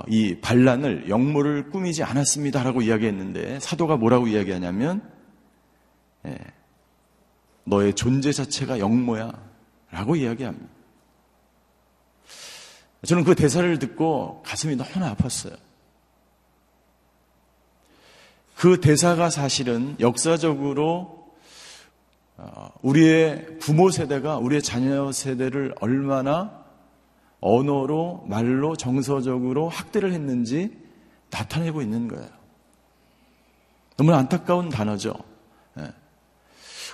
이 0.07 0.35
반란을 0.41 1.09
영모를 1.09 1.69
꾸미지 1.69 2.03
않았습니다라고 2.03 2.81
이야기했는데 2.81 3.59
사도가 3.59 3.97
뭐라고 3.97 4.27
이야기하냐면 4.27 5.01
예, 6.25 6.37
너의 7.63 7.93
존재 7.93 8.31
자체가 8.31 8.79
영모야라고 8.79 10.15
이야기합니다. 10.17 10.67
저는 13.05 13.23
그 13.23 13.35
대사를 13.35 13.79
듣고 13.79 14.43
가슴이 14.45 14.75
너무나 14.75 15.15
아팠어요. 15.15 15.57
그 18.55 18.81
대사가 18.81 19.29
사실은 19.29 19.95
역사적으로 20.01 21.19
어, 22.35 22.71
우리의 22.81 23.59
부모 23.59 23.89
세대가 23.89 24.37
우리의 24.37 24.61
자녀 24.61 25.11
세대를 25.11 25.75
얼마나 25.79 26.58
언어로, 27.41 28.25
말로, 28.27 28.75
정서적으로 28.75 29.69
학대를 29.69 30.11
했는지 30.13 30.77
나타내고 31.31 31.81
있는 31.81 32.07
거예요. 32.07 32.27
너무 33.97 34.13
안타까운 34.13 34.69
단어죠. 34.69 35.13
예. 35.79 35.93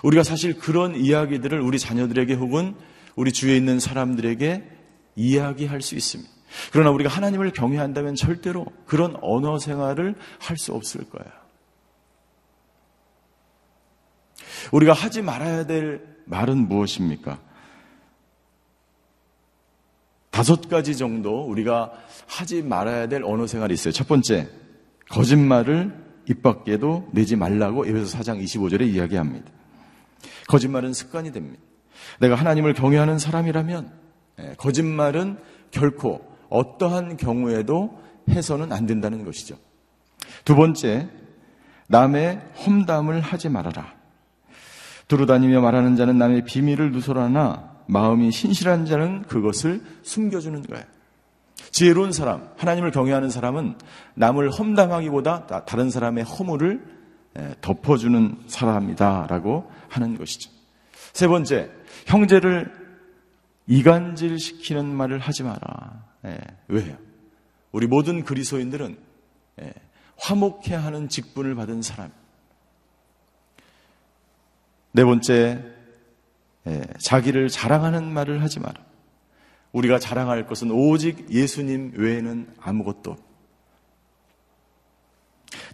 우리가 0.03 0.23
사실 0.23 0.57
그런 0.57 0.95
이야기들을 0.95 1.59
우리 1.61 1.79
자녀들에게 1.79 2.33
혹은 2.33 2.75
우리 3.15 3.31
주위에 3.31 3.55
있는 3.55 3.79
사람들에게 3.79 4.71
이야기할 5.15 5.81
수 5.81 5.95
있습니다. 5.95 6.31
그러나 6.71 6.91
우리가 6.91 7.09
하나님을 7.09 7.51
경외한다면 7.51 8.15
절대로 8.15 8.65
그런 8.85 9.17
언어 9.21 9.57
생활을 9.57 10.15
할 10.39 10.57
수 10.57 10.73
없을 10.73 11.09
거예요. 11.09 11.31
우리가 14.71 14.93
하지 14.93 15.21
말아야 15.21 15.65
될 15.65 16.01
말은 16.25 16.67
무엇입니까? 16.67 17.39
다섯 20.35 20.67
가지 20.67 20.97
정도 20.97 21.45
우리가 21.45 21.93
하지 22.27 22.61
말아야 22.61 23.07
될 23.07 23.23
언어 23.23 23.47
생활이 23.47 23.73
있어요. 23.73 23.93
첫 23.93 24.05
번째, 24.05 24.49
거짓말을 25.07 25.95
입 26.25 26.43
밖에도 26.43 27.07
내지 27.13 27.37
말라고 27.37 27.85
에베소 27.85 28.17
4장 28.17 28.43
25절에 28.43 28.85
이야기합니다. 28.85 29.49
거짓말은 30.49 30.91
습관이 30.91 31.31
됩니다. 31.31 31.63
내가 32.19 32.35
하나님을 32.35 32.73
경외하는 32.73 33.17
사람이라면 33.17 33.93
예, 34.39 34.55
거짓말은 34.57 35.37
결코 35.71 36.19
어떠한 36.49 37.15
경우에도 37.15 37.97
해서는 38.27 38.73
안 38.73 38.85
된다는 38.85 39.23
것이죠. 39.23 39.55
두 40.43 40.57
번째, 40.57 41.07
남의 41.87 42.41
험담을 42.65 43.21
하지 43.21 43.47
말아라. 43.47 43.93
두루다니며 45.07 45.61
말하는 45.61 45.95
자는 45.95 46.17
남의 46.17 46.43
비밀을 46.43 46.91
누설하나 46.91 47.74
마음이 47.87 48.31
신실한 48.31 48.85
자는 48.85 49.23
그것을 49.23 49.81
숨겨주는 50.03 50.61
거예요. 50.63 50.85
지혜로운 51.71 52.11
사람, 52.11 52.49
하나님을 52.57 52.91
경외하는 52.91 53.29
사람은 53.29 53.75
남을 54.15 54.49
험담하기보다 54.51 55.65
다른 55.65 55.89
사람의 55.89 56.23
허물을 56.23 56.95
덮어주는 57.61 58.43
사람이다라고 58.47 59.71
하는 59.89 60.17
것이죠. 60.17 60.49
세 61.13 61.27
번째, 61.27 61.69
형제를 62.07 62.73
이간질시키는 63.67 64.85
말을 64.85 65.19
하지 65.19 65.43
마라. 65.43 66.05
예, 66.25 66.37
왜요? 66.67 66.97
우리 67.71 67.87
모든 67.87 68.23
그리스도인들은 68.23 68.97
예, 69.61 69.73
화목해 70.17 70.75
하는 70.75 71.09
직분을 71.09 71.55
받은 71.55 71.81
사람. 71.81 72.11
네 74.91 75.03
번째, 75.03 75.33
예, 75.33 75.74
자기를 76.99 77.49
자랑하는 77.49 78.11
말을 78.11 78.41
하지 78.41 78.59
마라. 78.59 78.81
우리가 79.71 79.99
자랑할 79.99 80.47
것은 80.47 80.71
오직 80.71 81.31
예수님 81.31 81.93
외에는 81.95 82.47
아무것도. 82.59 83.17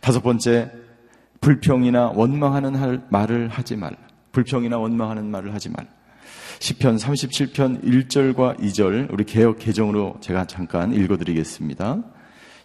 다섯 0.01 0.21
번째, 0.21 0.71
불평이나 1.39 2.11
원망하는 2.15 3.03
말을 3.09 3.49
하지 3.49 3.75
말라. 3.75 3.97
불평이나 4.31 4.77
원망하는 4.77 5.29
말을 5.29 5.53
하지 5.53 5.69
말라. 5.69 5.87
10편 6.59 6.99
37편 6.99 7.83
1절과 7.83 8.59
2절 8.59 9.11
우리 9.11 9.23
개혁 9.23 9.57
개정으로 9.59 10.17
제가 10.21 10.45
잠깐 10.45 10.93
읽어 10.93 11.17
드리겠습니다. 11.17 12.03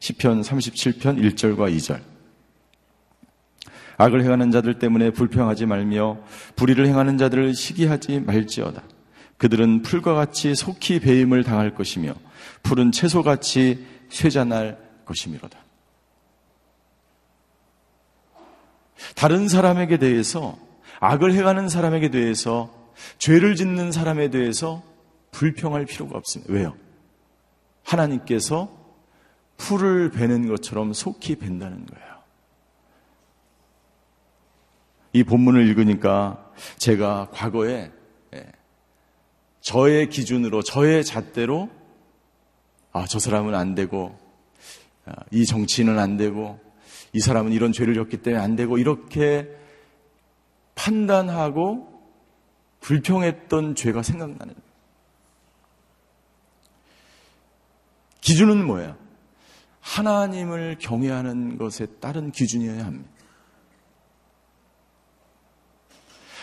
10편 0.00 0.42
37편 0.42 1.18
1절과 1.18 1.74
2절. 1.76 2.15
악을 3.98 4.22
행하는 4.22 4.50
자들 4.50 4.78
때문에 4.78 5.10
불평하지 5.10 5.66
말며 5.66 6.18
불의를 6.56 6.86
행하는 6.86 7.18
자들을 7.18 7.54
시기하지 7.54 8.20
말지어다. 8.20 8.82
그들은 9.38 9.82
풀과 9.82 10.14
같이 10.14 10.54
속히 10.54 11.00
배임을 11.00 11.44
당할 11.44 11.74
것이며 11.74 12.14
풀은 12.62 12.92
채소같이 12.92 13.86
쇠잔할 14.08 14.78
것이미로다. 15.04 15.58
다른 19.14 19.48
사람에게 19.48 19.98
대해서 19.98 20.58
악을 21.00 21.32
행하는 21.32 21.68
사람에게 21.68 22.10
대해서 22.10 22.72
죄를 23.18 23.56
짓는 23.56 23.92
사람에 23.92 24.30
대해서 24.30 24.82
불평할 25.32 25.84
필요가 25.84 26.16
없습니다. 26.16 26.52
왜요? 26.52 26.74
하나님께서 27.84 28.74
풀을 29.58 30.10
베는 30.10 30.48
것처럼 30.48 30.92
속히 30.92 31.36
벤다는 31.36 31.86
거예요. 31.86 32.15
이 35.16 35.24
본문을 35.24 35.66
읽으니까 35.68 36.52
제가 36.76 37.28
과거에 37.32 37.90
예, 38.34 38.52
저의 39.62 40.10
기준으로 40.10 40.60
저의 40.60 41.06
잣대로 41.06 41.70
아, 42.92 43.06
저 43.06 43.18
사람은 43.18 43.54
안 43.54 43.74
되고 43.74 44.14
아, 45.06 45.14
이 45.30 45.46
정치인은 45.46 45.98
안 45.98 46.18
되고 46.18 46.60
이 47.14 47.20
사람은 47.20 47.52
이런 47.52 47.72
죄를 47.72 47.94
졌기 47.94 48.18
때문에 48.18 48.42
안 48.42 48.56
되고 48.56 48.76
이렇게 48.76 49.48
판단하고 50.74 51.98
불평했던 52.80 53.74
죄가 53.74 54.02
생각나는 54.02 54.52
기준은 58.20 58.66
뭐예요? 58.66 58.98
하나님을 59.80 60.76
경외하는 60.78 61.56
것에 61.56 61.86
따른 62.00 62.32
기준이어야 62.32 62.84
합니다. 62.84 63.15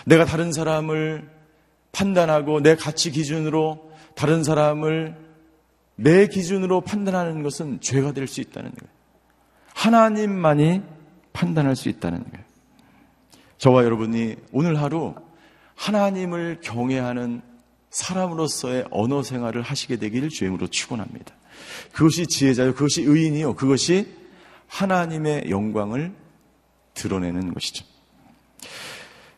내가 0.05 0.25
다른 0.25 0.51
사람을 0.51 1.29
판단하고 1.91 2.61
내 2.61 2.75
가치 2.75 3.11
기준으로 3.11 3.91
다른 4.15 4.43
사람을 4.43 5.15
내 5.95 6.27
기준으로 6.27 6.81
판단하는 6.81 7.43
것은 7.43 7.79
죄가 7.81 8.13
될 8.13 8.27
수 8.27 8.41
있다는 8.41 8.71
거예요. 8.71 8.93
하나님만이 9.73 10.81
판단할 11.33 11.75
수 11.75 11.89
있다는 11.89 12.23
거예요. 12.23 12.45
저와 13.57 13.83
여러분이 13.83 14.35
오늘 14.51 14.81
하루 14.81 15.15
하나님을 15.75 16.59
경외하는 16.61 17.41
사람으로서의 17.89 18.85
언어 18.91 19.23
생활을 19.23 19.61
하시게 19.61 19.97
되기를 19.97 20.29
주임으로 20.29 20.67
축원합니다. 20.67 21.33
그것이 21.91 22.27
지혜자요, 22.27 22.73
그것이 22.73 23.03
의인이요, 23.03 23.55
그것이 23.55 24.11
하나님의 24.67 25.49
영광을 25.49 26.13
드러내는 26.95 27.53
것이죠. 27.53 27.85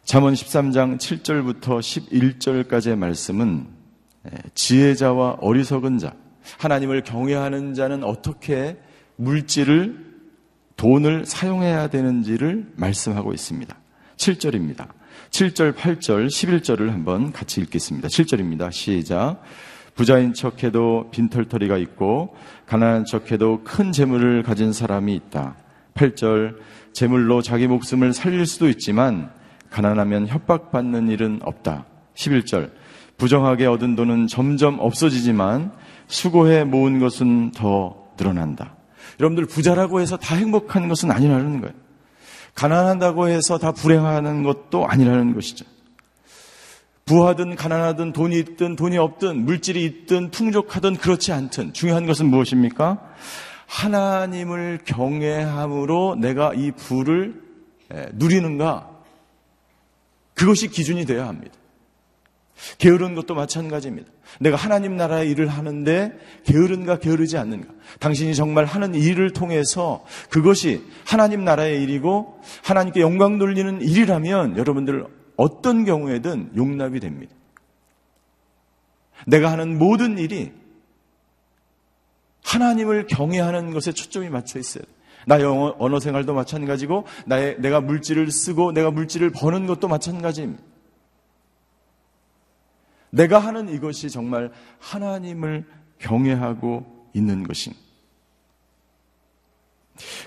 잠언 0.05 0.35
13장 0.35 0.99
7절부터 0.99 1.79
11절까지의 1.79 2.95
말씀은 2.95 3.65
지혜자와 4.53 5.37
어리석은 5.41 5.97
자, 5.97 6.13
하나님을 6.59 7.01
경외하는 7.01 7.73
자는 7.73 8.03
어떻게 8.03 8.77
물질을 9.15 10.05
돈을 10.77 11.25
사용해야 11.25 11.87
되는지를 11.87 12.73
말씀하고 12.75 13.33
있습니다. 13.33 13.75
7절입니다. 14.17 14.89
7절, 15.31 15.73
8절, 15.73 16.27
11절을 16.27 16.91
한번 16.91 17.31
같이 17.31 17.59
읽겠습니다. 17.61 18.07
7절입니다. 18.07 18.71
시작. 18.71 19.41
부자인 19.95 20.35
척해도 20.35 21.09
빈털터리가 21.09 21.79
있고 21.79 22.35
가난한 22.67 23.05
척해도 23.05 23.63
큰 23.63 23.91
재물을 23.91 24.43
가진 24.43 24.71
사람이 24.71 25.15
있다. 25.15 25.55
8절. 25.95 26.57
재물로 26.93 27.41
자기 27.41 27.65
목숨을 27.65 28.13
살릴 28.13 28.45
수도 28.45 28.69
있지만 28.69 29.33
가난하면 29.75 30.27
협박받는 30.27 31.09
일은 31.09 31.41
없다. 31.43 31.83
11절. 32.15 32.71
부정하게 33.17 33.65
얻은 33.65 33.97
돈은 33.97 34.27
점점 34.27 34.79
없어지지만 34.79 35.73
수고해 36.07 36.63
모은 36.63 36.99
것은 36.99 37.51
더 37.51 38.07
늘어난다. 38.17 38.77
여러분들 39.19 39.45
부자라고 39.47 39.99
해서 39.99 40.15
다 40.15 40.35
행복한 40.35 40.88
것은 40.88 41.11
아니라는 41.11 41.59
거예요. 41.59 41.75
가난한다고 42.53 43.27
해서 43.27 43.57
다 43.57 43.73
불행하는 43.73 44.43
것도 44.43 44.88
아니라는 44.88 45.33
것이죠. 45.33 45.65
부하든 47.03 47.57
가난하든 47.57 48.13
돈이 48.13 48.39
있든 48.39 48.77
돈이 48.77 48.97
없든 48.97 49.43
물질이 49.43 49.83
있든 49.83 50.31
풍족하든 50.31 50.95
그렇지 50.95 51.33
않든 51.33 51.73
중요한 51.73 52.05
것은 52.05 52.27
무엇입니까? 52.27 53.01
하나님을 53.67 54.79
경외함으로 54.85 56.15
내가 56.15 56.53
이 56.53 56.71
부를 56.71 57.43
누리는가 58.13 58.94
그것이 60.35 60.67
기준이 60.67 61.05
되어야 61.05 61.27
합니다. 61.27 61.55
게으른 62.77 63.15
것도 63.15 63.35
마찬가지입니다. 63.35 64.09
내가 64.39 64.55
하나님 64.55 64.95
나라의 64.95 65.29
일을 65.31 65.47
하는데 65.47 66.17
게으른가 66.45 66.99
게으르지 66.99 67.37
않는가. 67.37 67.73
당신이 67.99 68.35
정말 68.35 68.65
하는 68.65 68.95
일을 68.95 69.31
통해서 69.31 70.05
그것이 70.29 70.83
하나님 71.05 71.43
나라의 71.43 71.83
일이고 71.83 72.41
하나님께 72.63 73.01
영광 73.01 73.37
돌리는 73.37 73.81
일이라면 73.81 74.57
여러분들 74.57 75.05
어떤 75.35 75.83
경우에든 75.85 76.51
용납이 76.55 76.99
됩니다. 76.99 77.33
내가 79.27 79.51
하는 79.51 79.77
모든 79.77 80.17
일이 80.17 80.51
하나님을 82.43 83.07
경외하는 83.07 83.71
것에 83.71 83.91
초점이 83.91 84.29
맞춰 84.29 84.59
있어요. 84.59 84.83
나의 85.25 85.43
언어 85.79 85.99
생활도 85.99 86.33
마찬가지고 86.33 87.05
나의 87.25 87.59
내가 87.59 87.81
물질을 87.81 88.31
쓰고 88.31 88.71
내가 88.71 88.91
물질을 88.91 89.31
버는 89.31 89.67
것도 89.67 89.88
마찬가지입니다. 89.88 90.63
내가 93.09 93.39
하는 93.39 93.69
이것이 93.69 94.09
정말 94.09 94.51
하나님을 94.79 95.65
경외하고 95.99 97.09
있는 97.13 97.43
것입니다. 97.43 97.83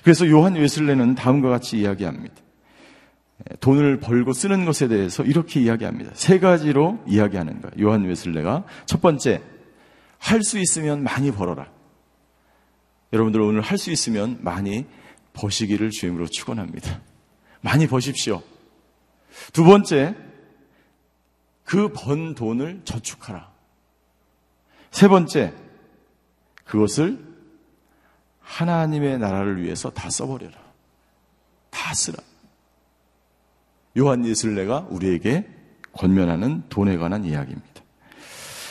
그래서 0.02 0.28
요한 0.30 0.54
웨슬레는 0.54 1.14
다음과 1.14 1.50
같이 1.50 1.78
이야기합니다. 1.78 2.34
돈을 3.60 4.00
벌고 4.00 4.32
쓰는 4.32 4.64
것에 4.64 4.88
대해서 4.88 5.22
이렇게 5.22 5.60
이야기합니다. 5.60 6.10
세 6.14 6.38
가지로 6.38 6.98
이야기하는 7.06 7.60
거예요. 7.60 7.86
요한 7.86 8.04
웨슬레가 8.04 8.64
첫 8.86 9.00
번째, 9.00 9.42
할 10.18 10.42
수 10.42 10.58
있으면 10.58 11.04
많이 11.04 11.30
벌어라. 11.30 11.70
여러분들 13.12 13.40
오늘 13.40 13.60
할 13.60 13.78
수 13.78 13.90
있으면 13.90 14.38
많이 14.42 14.86
버시기를 15.32 15.90
주임으로 15.90 16.26
축원합니다. 16.26 17.00
많이 17.60 17.86
버십시오. 17.86 18.42
두 19.52 19.64
번째, 19.64 20.16
그 21.64 21.88
번 21.92 22.34
돈을 22.34 22.82
저축하라. 22.84 23.50
세 24.90 25.06
번째, 25.08 25.52
그것을 26.64 27.24
하나님의 28.40 29.18
나라를 29.18 29.62
위해서 29.62 29.90
다 29.90 30.10
써버려라. 30.10 30.56
다 31.70 31.94
쓰라. 31.94 32.18
요한 33.96 34.24
예술레가 34.26 34.86
우리에게 34.90 35.48
권면하는 35.92 36.64
돈에 36.68 36.96
관한 36.96 37.24
이야기입니다. 37.24 37.82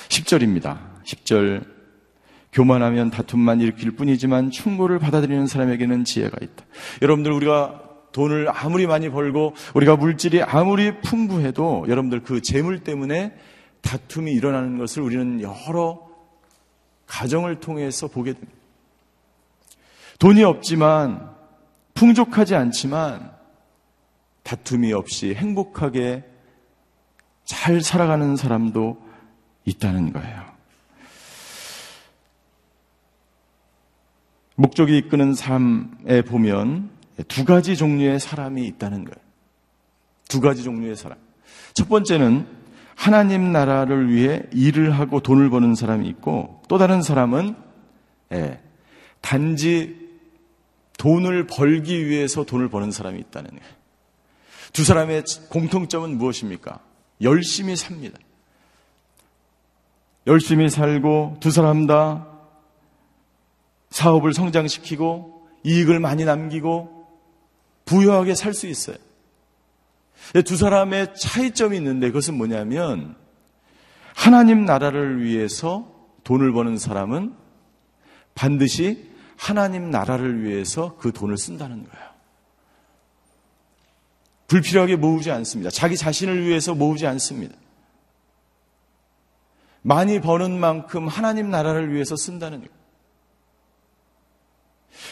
10절입니다. 0.10 1.04
10절 1.04 1.77
교만하면 2.58 3.12
다툼만 3.12 3.62
일으킬 3.62 3.92
뿐이지만 3.92 4.50
충고를 4.50 4.98
받아들이는 4.98 5.46
사람에게는 5.46 6.06
지혜가 6.06 6.38
있다. 6.42 6.66
여러분들 7.04 7.32
우리가 7.32 7.84
돈을 8.14 8.48
아무리 8.52 8.88
많이 8.88 9.10
벌고 9.10 9.54
우리가 9.76 9.96
물질이 9.96 10.42
아무리 10.42 11.00
풍부해도 11.02 11.86
여러분들 11.88 12.24
그 12.24 12.42
재물 12.42 12.84
때문에 12.84 13.32
다툼이 13.82 14.32
일어나는 14.32 14.80
것을 14.80 15.04
우리는 15.04 15.40
여러 15.42 16.02
가정을 17.06 17.60
통해서 17.60 18.08
보게 18.08 18.34
됩니다. 18.34 18.54
돈이 20.18 20.44
없지만 20.44 21.30
풍족하지 21.94 22.56
않지만 22.56 23.32
다툼이 24.42 24.94
없이 24.94 25.36
행복하게 25.36 26.24
잘 27.46 27.82
살아가는 27.82 28.36
사람도 28.36 28.98
있다는 29.66 30.12
거예요. 30.12 30.57
목적이 34.58 34.98
이끄는 34.98 35.36
삶에 35.36 36.24
보면 36.24 36.90
두 37.28 37.46
가지 37.46 37.78
종류의 37.78 38.20
사람이 38.20 38.66
있다는 38.66 39.06
거예요. 39.06 39.28
두 40.28 40.42
가지 40.42 40.64
종류의 40.64 40.96
사람. 40.96 41.18
첫 41.74 41.88
번째는 41.88 42.48
하나님 42.96 43.52
나라를 43.52 44.12
위해 44.12 44.42
일을 44.52 44.92
하고 44.92 45.20
돈을 45.20 45.52
버는 45.52 45.76
사람이 45.76 46.08
있고 46.10 46.64
또 46.68 46.80
다른 46.80 47.04
사람은 47.04 47.56
예, 48.34 48.60
단지 49.22 49.96
돈을 50.98 51.46
벌기 51.46 52.08
위해서 52.08 52.44
돈을 52.44 52.70
버는 52.70 52.90
사람이 52.90 53.20
있다는 53.20 53.52
거예요. 53.52 53.74
두 54.74 54.84
사람의 54.84 55.24
공통점은 55.50 56.18
무엇입니까? 56.18 56.80
열심히 57.22 57.76
삽니다. 57.76 58.18
열심히 60.26 60.68
살고 60.70 61.38
두 61.40 61.52
사람 61.52 61.86
다 61.86 62.37
사업을 63.90 64.34
성장시키고 64.34 65.48
이익을 65.64 66.00
많이 66.00 66.26
남기고 66.26 67.08
부유하게 67.86 68.36
살 68.36 68.54
수 68.54 68.68
있어요. 68.68 68.98
두 70.46 70.58
사람의 70.58 71.16
차이점이 71.16 71.78
있는데 71.78 72.08
그것은 72.08 72.36
뭐냐면 72.36 73.16
하나님 74.16 74.66
나라를 74.66 75.24
위해서 75.24 75.94
돈을 76.24 76.52
버는 76.52 76.78
사람은 76.78 77.36
반드시 78.36 79.10
하나님 79.38 79.90
나라를 79.92 80.44
위해서 80.44 80.96
그 80.98 81.12
돈을 81.12 81.38
쓴다는 81.38 81.88
거예요. 81.88 82.08
불필요하게 84.48 84.96
모으지 84.96 85.32
않습니다. 85.32 85.70
자기 85.70 85.96
자신을 85.96 86.46
위해서 86.46 86.74
모으지 86.74 87.06
않습니다. 87.08 87.56
많이 89.82 90.20
버는 90.20 90.60
만큼 90.60 91.08
하나님 91.08 91.50
나라를 91.50 91.94
위해서 91.94 92.16
쓴다는 92.16 92.60
거예요. 92.60 92.72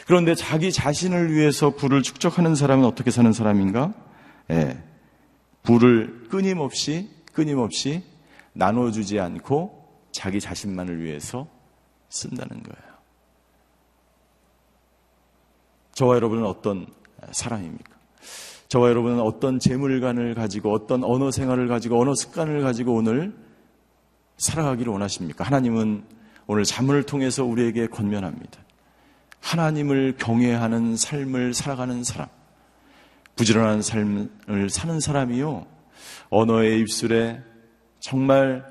그런데 0.08 0.36
자기 0.36 0.71
자신을 0.71 1.34
위해서 1.34 1.71
부를 1.71 2.02
축적하는 2.02 2.56
사람은 2.56 2.86
어떻게 2.86 3.12
사는 3.12 3.32
사람인가? 3.32 3.93
예. 4.52 4.78
부를 5.63 6.28
끊임없이, 6.30 7.10
끊임없이 7.34 8.04
나눠주지 8.54 9.19
않고 9.19 9.86
자기 10.12 10.39
자신만을 10.39 11.04
위해서 11.04 11.48
쓴다는 12.10 12.63
거예요. 12.63 12.95
저와 15.93 16.15
여러분은 16.15 16.45
어떤 16.45 16.88
사람입니까? 17.32 17.95
저와 18.67 18.89
여러분은 18.89 19.21
어떤 19.21 19.60
재물관을 19.60 20.34
가지고 20.36 20.74
어떤 20.74 21.04
언어 21.04 21.32
생활을 21.32 21.67
가지고 21.67 22.02
언어 22.02 22.13
습관을 22.13 22.62
가지고 22.62 22.93
오늘 22.93 23.36
살아가기를 24.38 24.91
원하십니까? 24.91 25.43
하나님은 25.43 26.04
오늘 26.48 26.63
자문을 26.63 27.04
통해서 27.04 27.45
우리에게 27.45 27.88
권면합니다. 27.88 28.64
하나님을 29.45 30.15
경외하는 30.17 30.97
삶을 30.97 31.53
살아가는 31.53 32.03
사람, 32.03 32.27
부지런한 33.36 33.84
삶을 33.84 34.69
사는 34.71 34.99
사람이요. 34.99 35.67
언어의 36.29 36.79
입술에 36.79 37.43
정말 37.99 38.65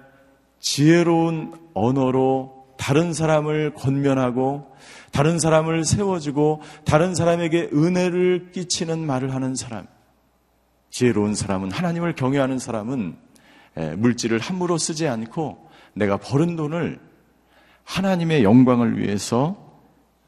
지혜로운 0.59 1.55
언어로 1.75 2.75
다른 2.77 3.13
사람을 3.13 3.75
권면하고 3.75 4.75
다른 5.13 5.39
사람을 5.39 5.85
세워주고 5.85 6.63
다른 6.85 7.15
사람에게 7.15 7.71
은혜를 7.73 8.51
끼치는 8.51 8.99
말을 9.07 9.33
하는 9.33 9.55
사람. 9.55 9.87
지혜로운 10.91 11.37
사람은 11.37 11.71
하나님을 11.71 12.17
경외하는 12.17 12.59
사람은 12.59 13.17
물질을 13.99 14.41
함부로 14.41 14.77
쓰지 14.79 15.07
않고 15.07 15.71
내가 15.93 16.17
버는 16.17 16.57
돈을 16.57 16.99
하나님의 17.85 18.43
영광을 18.43 18.99
위해서 18.99 19.64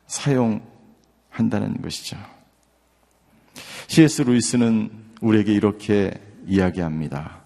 사용한다는 0.06 1.82
것이죠. 1.82 2.16
C.S. 3.88 4.22
루이스는 4.22 4.90
우리에게 5.20 5.52
이렇게 5.52 6.12
이야기합니다. 6.46 7.44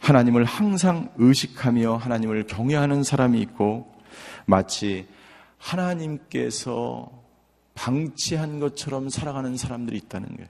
하나님을 0.00 0.44
항상 0.44 1.10
의식하며 1.16 1.96
하나님을 1.96 2.46
경외하는 2.46 3.02
사람이 3.02 3.40
있고 3.42 3.92
마치 4.46 5.06
하나님께서 5.58 7.10
방치한 7.74 8.60
것처럼 8.60 9.08
살아가는 9.08 9.56
사람들이 9.56 9.96
있다는 9.98 10.28
거예요. 10.36 10.48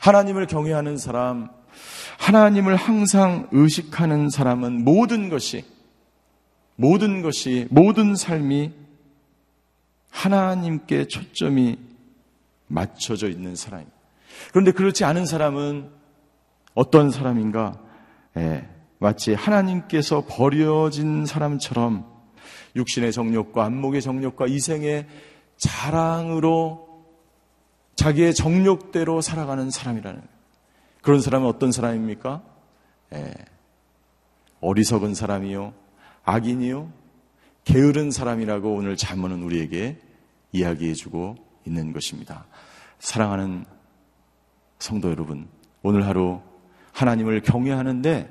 하나님을 0.00 0.46
경외하는 0.46 0.96
사람, 0.96 1.48
하나님을 2.18 2.76
항상 2.76 3.48
의식하는 3.52 4.30
사람은 4.30 4.84
모든 4.84 5.28
것이, 5.28 5.64
모든 6.76 7.22
것이, 7.22 7.66
모든 7.70 8.14
삶이 8.14 8.72
하나님께 10.16 11.08
초점이 11.08 11.78
맞춰져 12.68 13.28
있는 13.28 13.54
사람입니다. 13.54 13.94
그런데 14.50 14.72
그렇지 14.72 15.04
않은 15.04 15.26
사람은 15.26 15.90
어떤 16.74 17.10
사람인가? 17.10 17.78
예, 18.38 18.66
마치 18.98 19.34
하나님께서 19.34 20.24
버려진 20.26 21.26
사람처럼 21.26 22.06
육신의 22.76 23.12
정욕과 23.12 23.66
안목의 23.66 24.00
정욕과 24.00 24.46
이생의 24.46 25.06
자랑으로 25.58 26.86
자기의 27.94 28.34
정욕대로 28.34 29.20
살아가는 29.20 29.70
사람이라는 29.70 30.22
그런 31.02 31.20
사람은 31.20 31.46
어떤 31.46 31.72
사람입니까? 31.72 32.42
예, 33.14 33.34
어리석은 34.60 35.14
사람이요, 35.14 35.74
악인이요, 36.24 36.90
게으른 37.64 38.10
사람이라고 38.10 38.74
오늘 38.74 38.96
자문은 38.96 39.42
우리에게 39.42 40.05
이야기해주고 40.52 41.36
있는 41.66 41.92
것입니다. 41.92 42.46
사랑하는 42.98 43.64
성도 44.78 45.10
여러분, 45.10 45.48
오늘 45.82 46.06
하루 46.06 46.40
하나님을 46.92 47.42
경외하는데 47.42 48.28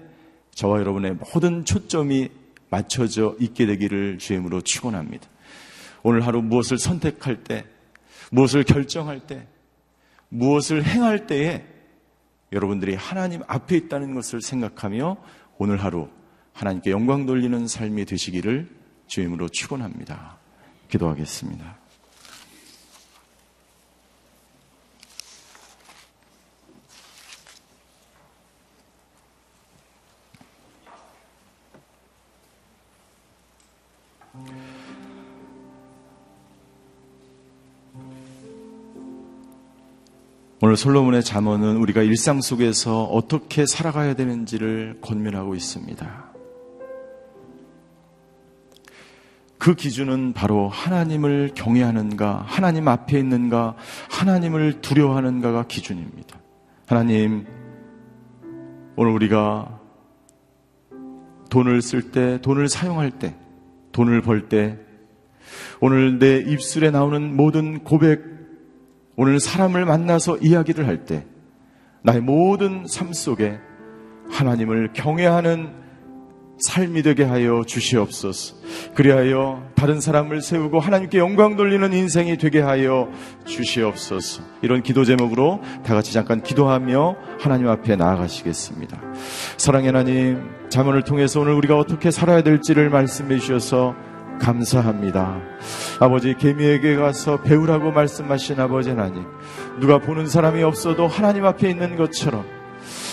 저와 0.52 0.80
여러분의 0.80 1.16
모든 1.16 1.66
초점이 1.66 2.30
맞춰져 2.70 3.36
있게 3.40 3.66
되기를 3.66 4.18
주임으로 4.18 4.62
축원합니다. 4.62 5.28
오늘 6.04 6.26
하루 6.26 6.42
무엇을 6.42 6.78
선택할 6.78 7.44
때, 7.44 7.66
무엇을 8.32 8.64
결정할 8.64 9.22
때, 9.22 9.48
무엇을 10.30 10.84
행할 10.84 11.28
때에 11.28 11.66
여러분들이 12.52 12.96
하나님 12.96 13.42
앞에 13.48 13.76
있다는 13.78 14.16
것을 14.16 14.42
생각하며 14.42 15.18
오늘 15.58 15.84
하루 15.84 16.10
하나님께 16.54 16.92
영광 16.92 17.26
돌리는 17.26 17.68
삶이 17.68 18.06
되시기를 18.06 18.70
주임으로 19.08 19.50
축원합니다. 19.50 20.38
기도하겠습니다. 20.90 21.78
오늘 40.76 40.82
솔로몬의 40.82 41.24
잠언은 41.24 41.78
우리가 41.78 42.04
일상 42.04 42.42
속에서 42.42 43.06
어떻게 43.06 43.66
살아가야 43.66 44.14
되는지를 44.14 44.98
권면하고 45.00 45.56
있습니다. 45.56 46.26
그 49.58 49.74
기준은 49.76 50.34
바로 50.34 50.68
하나님을 50.68 51.52
경외하는가, 51.56 52.44
하나님 52.46 52.90
앞에 52.90 53.18
있는가, 53.18 53.78
하나님을 54.10 54.82
두려워하는가가 54.82 55.64
기준입니다. 55.68 56.42
하나님, 56.88 57.46
오늘 58.98 59.14
우리가 59.14 59.80
돈을 61.52 61.82
쓸 61.82 62.12
때, 62.12 62.42
돈을 62.42 62.68
사용할 62.68 63.12
때, 63.12 63.34
돈을 63.94 64.22
벌 64.22 64.50
때, 64.50 64.78
오늘 65.80 66.20
내 66.20 66.40
입술에 66.40 66.92
나오는 66.92 67.34
모든 67.34 67.86
고백, 67.86 68.35
오늘 69.16 69.40
사람을 69.40 69.86
만나서 69.86 70.38
이야기를 70.38 70.88
할 70.88 71.06
때 71.06 71.26
나의 72.04 72.22
모든 72.22 72.86
삶 72.88 73.14
속에 73.14 73.58
하나님을 74.30 74.94
경외하는 74.94 75.86
삶이 76.58 77.04
되게 77.04 77.24
하여 77.26 77.64
주시옵소서. 77.68 78.56
그리하여 78.94 79.62
다른 79.76 80.00
사람을 80.00 80.42
세우고 80.42 80.80
하나님께 80.80 81.18
영광 81.18 81.58
돌리는 81.58 81.92
인생이 81.92 82.38
되게 82.38 82.62
하여 82.62 83.10
주시옵소서. 83.46 84.42
이런 84.62 84.82
기도 84.82 85.04
제목으로 85.04 85.60
다 85.84 85.94
같이 85.94 86.14
잠깐 86.14 86.42
기도하며 86.42 87.18
하나님 87.40 87.68
앞에 87.68 87.98
나아가시겠습니다. 87.98 89.02
사랑의 89.58 89.88
하나님, 89.88 90.50
자문을 90.70 91.04
통해서 91.04 91.42
오늘 91.42 91.54
우리가 91.54 91.78
어떻게 91.78 92.10
살아야 92.10 92.42
될지를 92.42 92.90
말씀해 92.90 93.40
주셔서 93.40 93.94
감사합니다. 94.40 95.40
아버지 96.00 96.36
개미에게 96.36 96.96
가서 96.96 97.42
배우라고 97.42 97.92
말씀하신 97.92 98.60
아버지 98.60 98.90
하나님. 98.90 99.26
누가 99.80 99.98
보는 99.98 100.28
사람이 100.28 100.64
없어도 100.64 101.08
하나님 101.08 101.46
앞에 101.46 101.70
있는 101.70 101.96
것처럼 101.96 102.46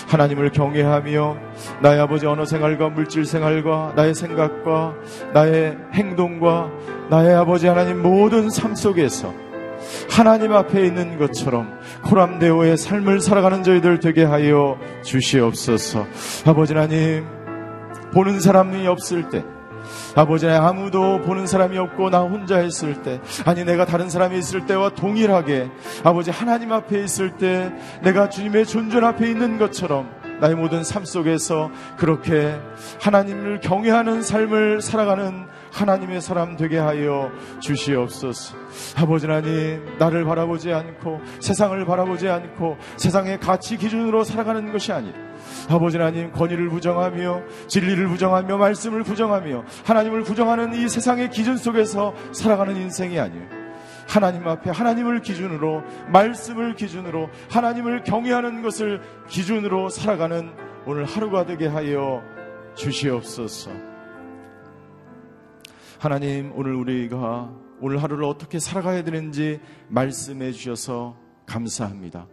하나님을 0.08 0.50
경외하며 0.50 1.36
나의 1.80 2.00
아버지 2.00 2.26
언어 2.26 2.44
생활과 2.44 2.90
물질 2.90 3.24
생활과 3.24 3.94
나의 3.96 4.14
생각과 4.14 4.94
나의 5.32 5.78
행동과 5.94 6.70
나의 7.08 7.34
아버지 7.34 7.66
하나님 7.66 8.02
모든 8.02 8.50
삶 8.50 8.74
속에서 8.74 9.32
하나님 10.10 10.52
앞에 10.52 10.84
있는 10.84 11.18
것처럼 11.18 11.78
코람데오의 12.04 12.76
삶을 12.76 13.20
살아가는 13.20 13.62
저희들 13.62 14.00
되게 14.00 14.24
하여 14.24 14.78
주시옵소서. 15.02 16.06
아버지 16.46 16.74
하나님 16.74 17.24
보는 18.12 18.40
사람이 18.40 18.86
없을 18.86 19.28
때 19.30 19.42
아버지 20.14 20.46
아무도 20.46 21.20
보는 21.22 21.46
사람이 21.46 21.78
없고 21.78 22.10
나 22.10 22.20
혼자 22.20 22.60
있을 22.60 23.02
때 23.02 23.20
아니 23.46 23.64
내가 23.64 23.86
다른 23.86 24.10
사람이 24.10 24.38
있을 24.38 24.66
때와 24.66 24.90
동일하게 24.90 25.70
아버지 26.04 26.30
하나님 26.30 26.72
앞에 26.72 27.02
있을 27.02 27.36
때 27.38 27.72
내가 28.02 28.28
주님의 28.28 28.66
존존 28.66 29.04
앞에 29.04 29.28
있는 29.28 29.58
것처럼 29.58 30.10
나의 30.40 30.54
모든 30.54 30.84
삶 30.84 31.04
속에서 31.04 31.70
그렇게 31.96 32.58
하나님을 33.00 33.60
경외하는 33.60 34.22
삶을 34.22 34.82
살아가는 34.82 35.46
하나님의 35.72 36.20
사람 36.20 36.56
되게 36.56 36.78
하여 36.78 37.30
주시옵소서. 37.60 38.56
아버지 38.96 39.26
하나님, 39.26 39.96
나를 39.98 40.24
바라보지 40.24 40.72
않고 40.72 41.20
세상을 41.40 41.84
바라보지 41.84 42.28
않고 42.28 42.76
세상의 42.96 43.40
가치 43.40 43.76
기준으로 43.76 44.22
살아가는 44.22 44.70
것이 44.70 44.92
아니라 44.92 45.16
아버지 45.68 45.96
하나님 45.96 46.30
권위를 46.30 46.68
부정하며 46.68 47.42
진리를 47.66 48.06
부정하며 48.08 48.56
말씀을 48.58 49.02
부정하며 49.02 49.64
하나님을 49.84 50.22
부정하는 50.22 50.74
이 50.74 50.88
세상의 50.88 51.30
기준 51.30 51.56
속에서 51.56 52.14
살아가는 52.32 52.76
인생이 52.76 53.18
아니에요. 53.18 53.62
하나님 54.08 54.46
앞에 54.46 54.70
하나님을 54.70 55.22
기준으로 55.22 55.82
말씀을 56.08 56.74
기준으로 56.74 57.30
하나님을 57.50 58.02
경외하는 58.02 58.62
것을 58.62 59.00
기준으로 59.28 59.88
살아가는 59.88 60.52
오늘 60.84 61.04
하루가 61.04 61.46
되게 61.46 61.66
하여 61.66 62.22
주시옵소서. 62.74 63.91
하나님 66.02 66.50
오늘 66.56 66.74
우리가 66.74 67.54
오늘 67.80 68.02
하루를 68.02 68.24
어떻게 68.24 68.58
살아가야 68.58 69.04
되는지 69.04 69.60
말씀해 69.86 70.50
주셔서 70.50 71.16
감사합니다. 71.46 72.26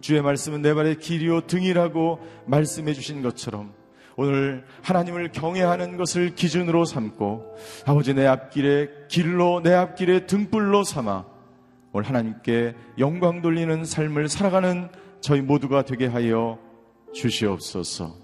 주의 0.00 0.22
말씀은 0.22 0.62
내 0.62 0.74
발의 0.74 1.00
길이요 1.00 1.48
등이라고 1.48 2.20
말씀해 2.46 2.92
주신 2.92 3.22
것처럼 3.22 3.72
오늘 4.14 4.64
하나님을 4.82 5.32
경외하는 5.32 5.96
것을 5.96 6.36
기준으로 6.36 6.84
삼고 6.84 7.56
아버지 7.84 8.14
내 8.14 8.28
앞길에 8.28 8.90
길로 9.08 9.60
내 9.60 9.74
앞길에 9.74 10.26
등불로 10.26 10.84
삼아 10.84 11.24
오늘 11.90 12.08
하나님께 12.08 12.76
영광 13.00 13.42
돌리는 13.42 13.84
삶을 13.84 14.28
살아가는 14.28 14.88
저희 15.20 15.40
모두가 15.40 15.82
되게 15.82 16.06
하여 16.06 16.60
주시옵소서. 17.12 18.14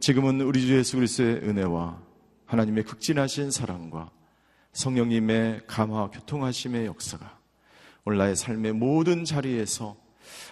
지금은 0.00 0.40
우리 0.40 0.62
주 0.62 0.78
예수 0.78 0.96
그리스도의 0.96 1.42
은혜와 1.42 2.07
하나님의 2.48 2.84
극진하신 2.84 3.50
사랑과 3.50 4.10
성령님의 4.72 5.62
감화 5.66 6.08
교통하심의 6.10 6.86
역사가 6.86 7.38
오늘 8.04 8.18
나의 8.18 8.36
삶의 8.36 8.72
모든 8.72 9.24
자리에서 9.24 9.96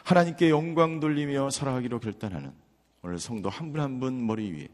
하나님께 0.05 0.51
영광 0.51 1.01
돌리며 1.01 1.51
살아가기로 1.51 2.01
결단하는 2.01 2.53
오늘 3.03 3.19
성도 3.19 3.49
한 3.49 3.73
분 3.73 3.81
한 3.81 3.99
분 4.01 4.27
머리 4.27 4.53
위에 4.53 4.69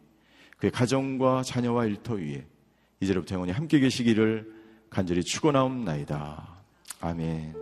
그의 0.58 0.70
가정과 0.72 1.42
자녀와 1.42 1.86
일터 1.86 2.14
위에 2.14 2.46
이제로부터 3.00 3.34
영원히 3.34 3.52
함께 3.52 3.78
계시기를 3.80 4.52
간절히 4.90 5.22
축원하옵나이다. 5.22 6.48
아멘. 7.00 7.61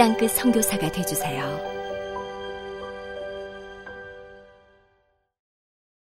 땅끝 0.00 0.30
성교사가 0.30 0.90
되주세요 0.90 1.69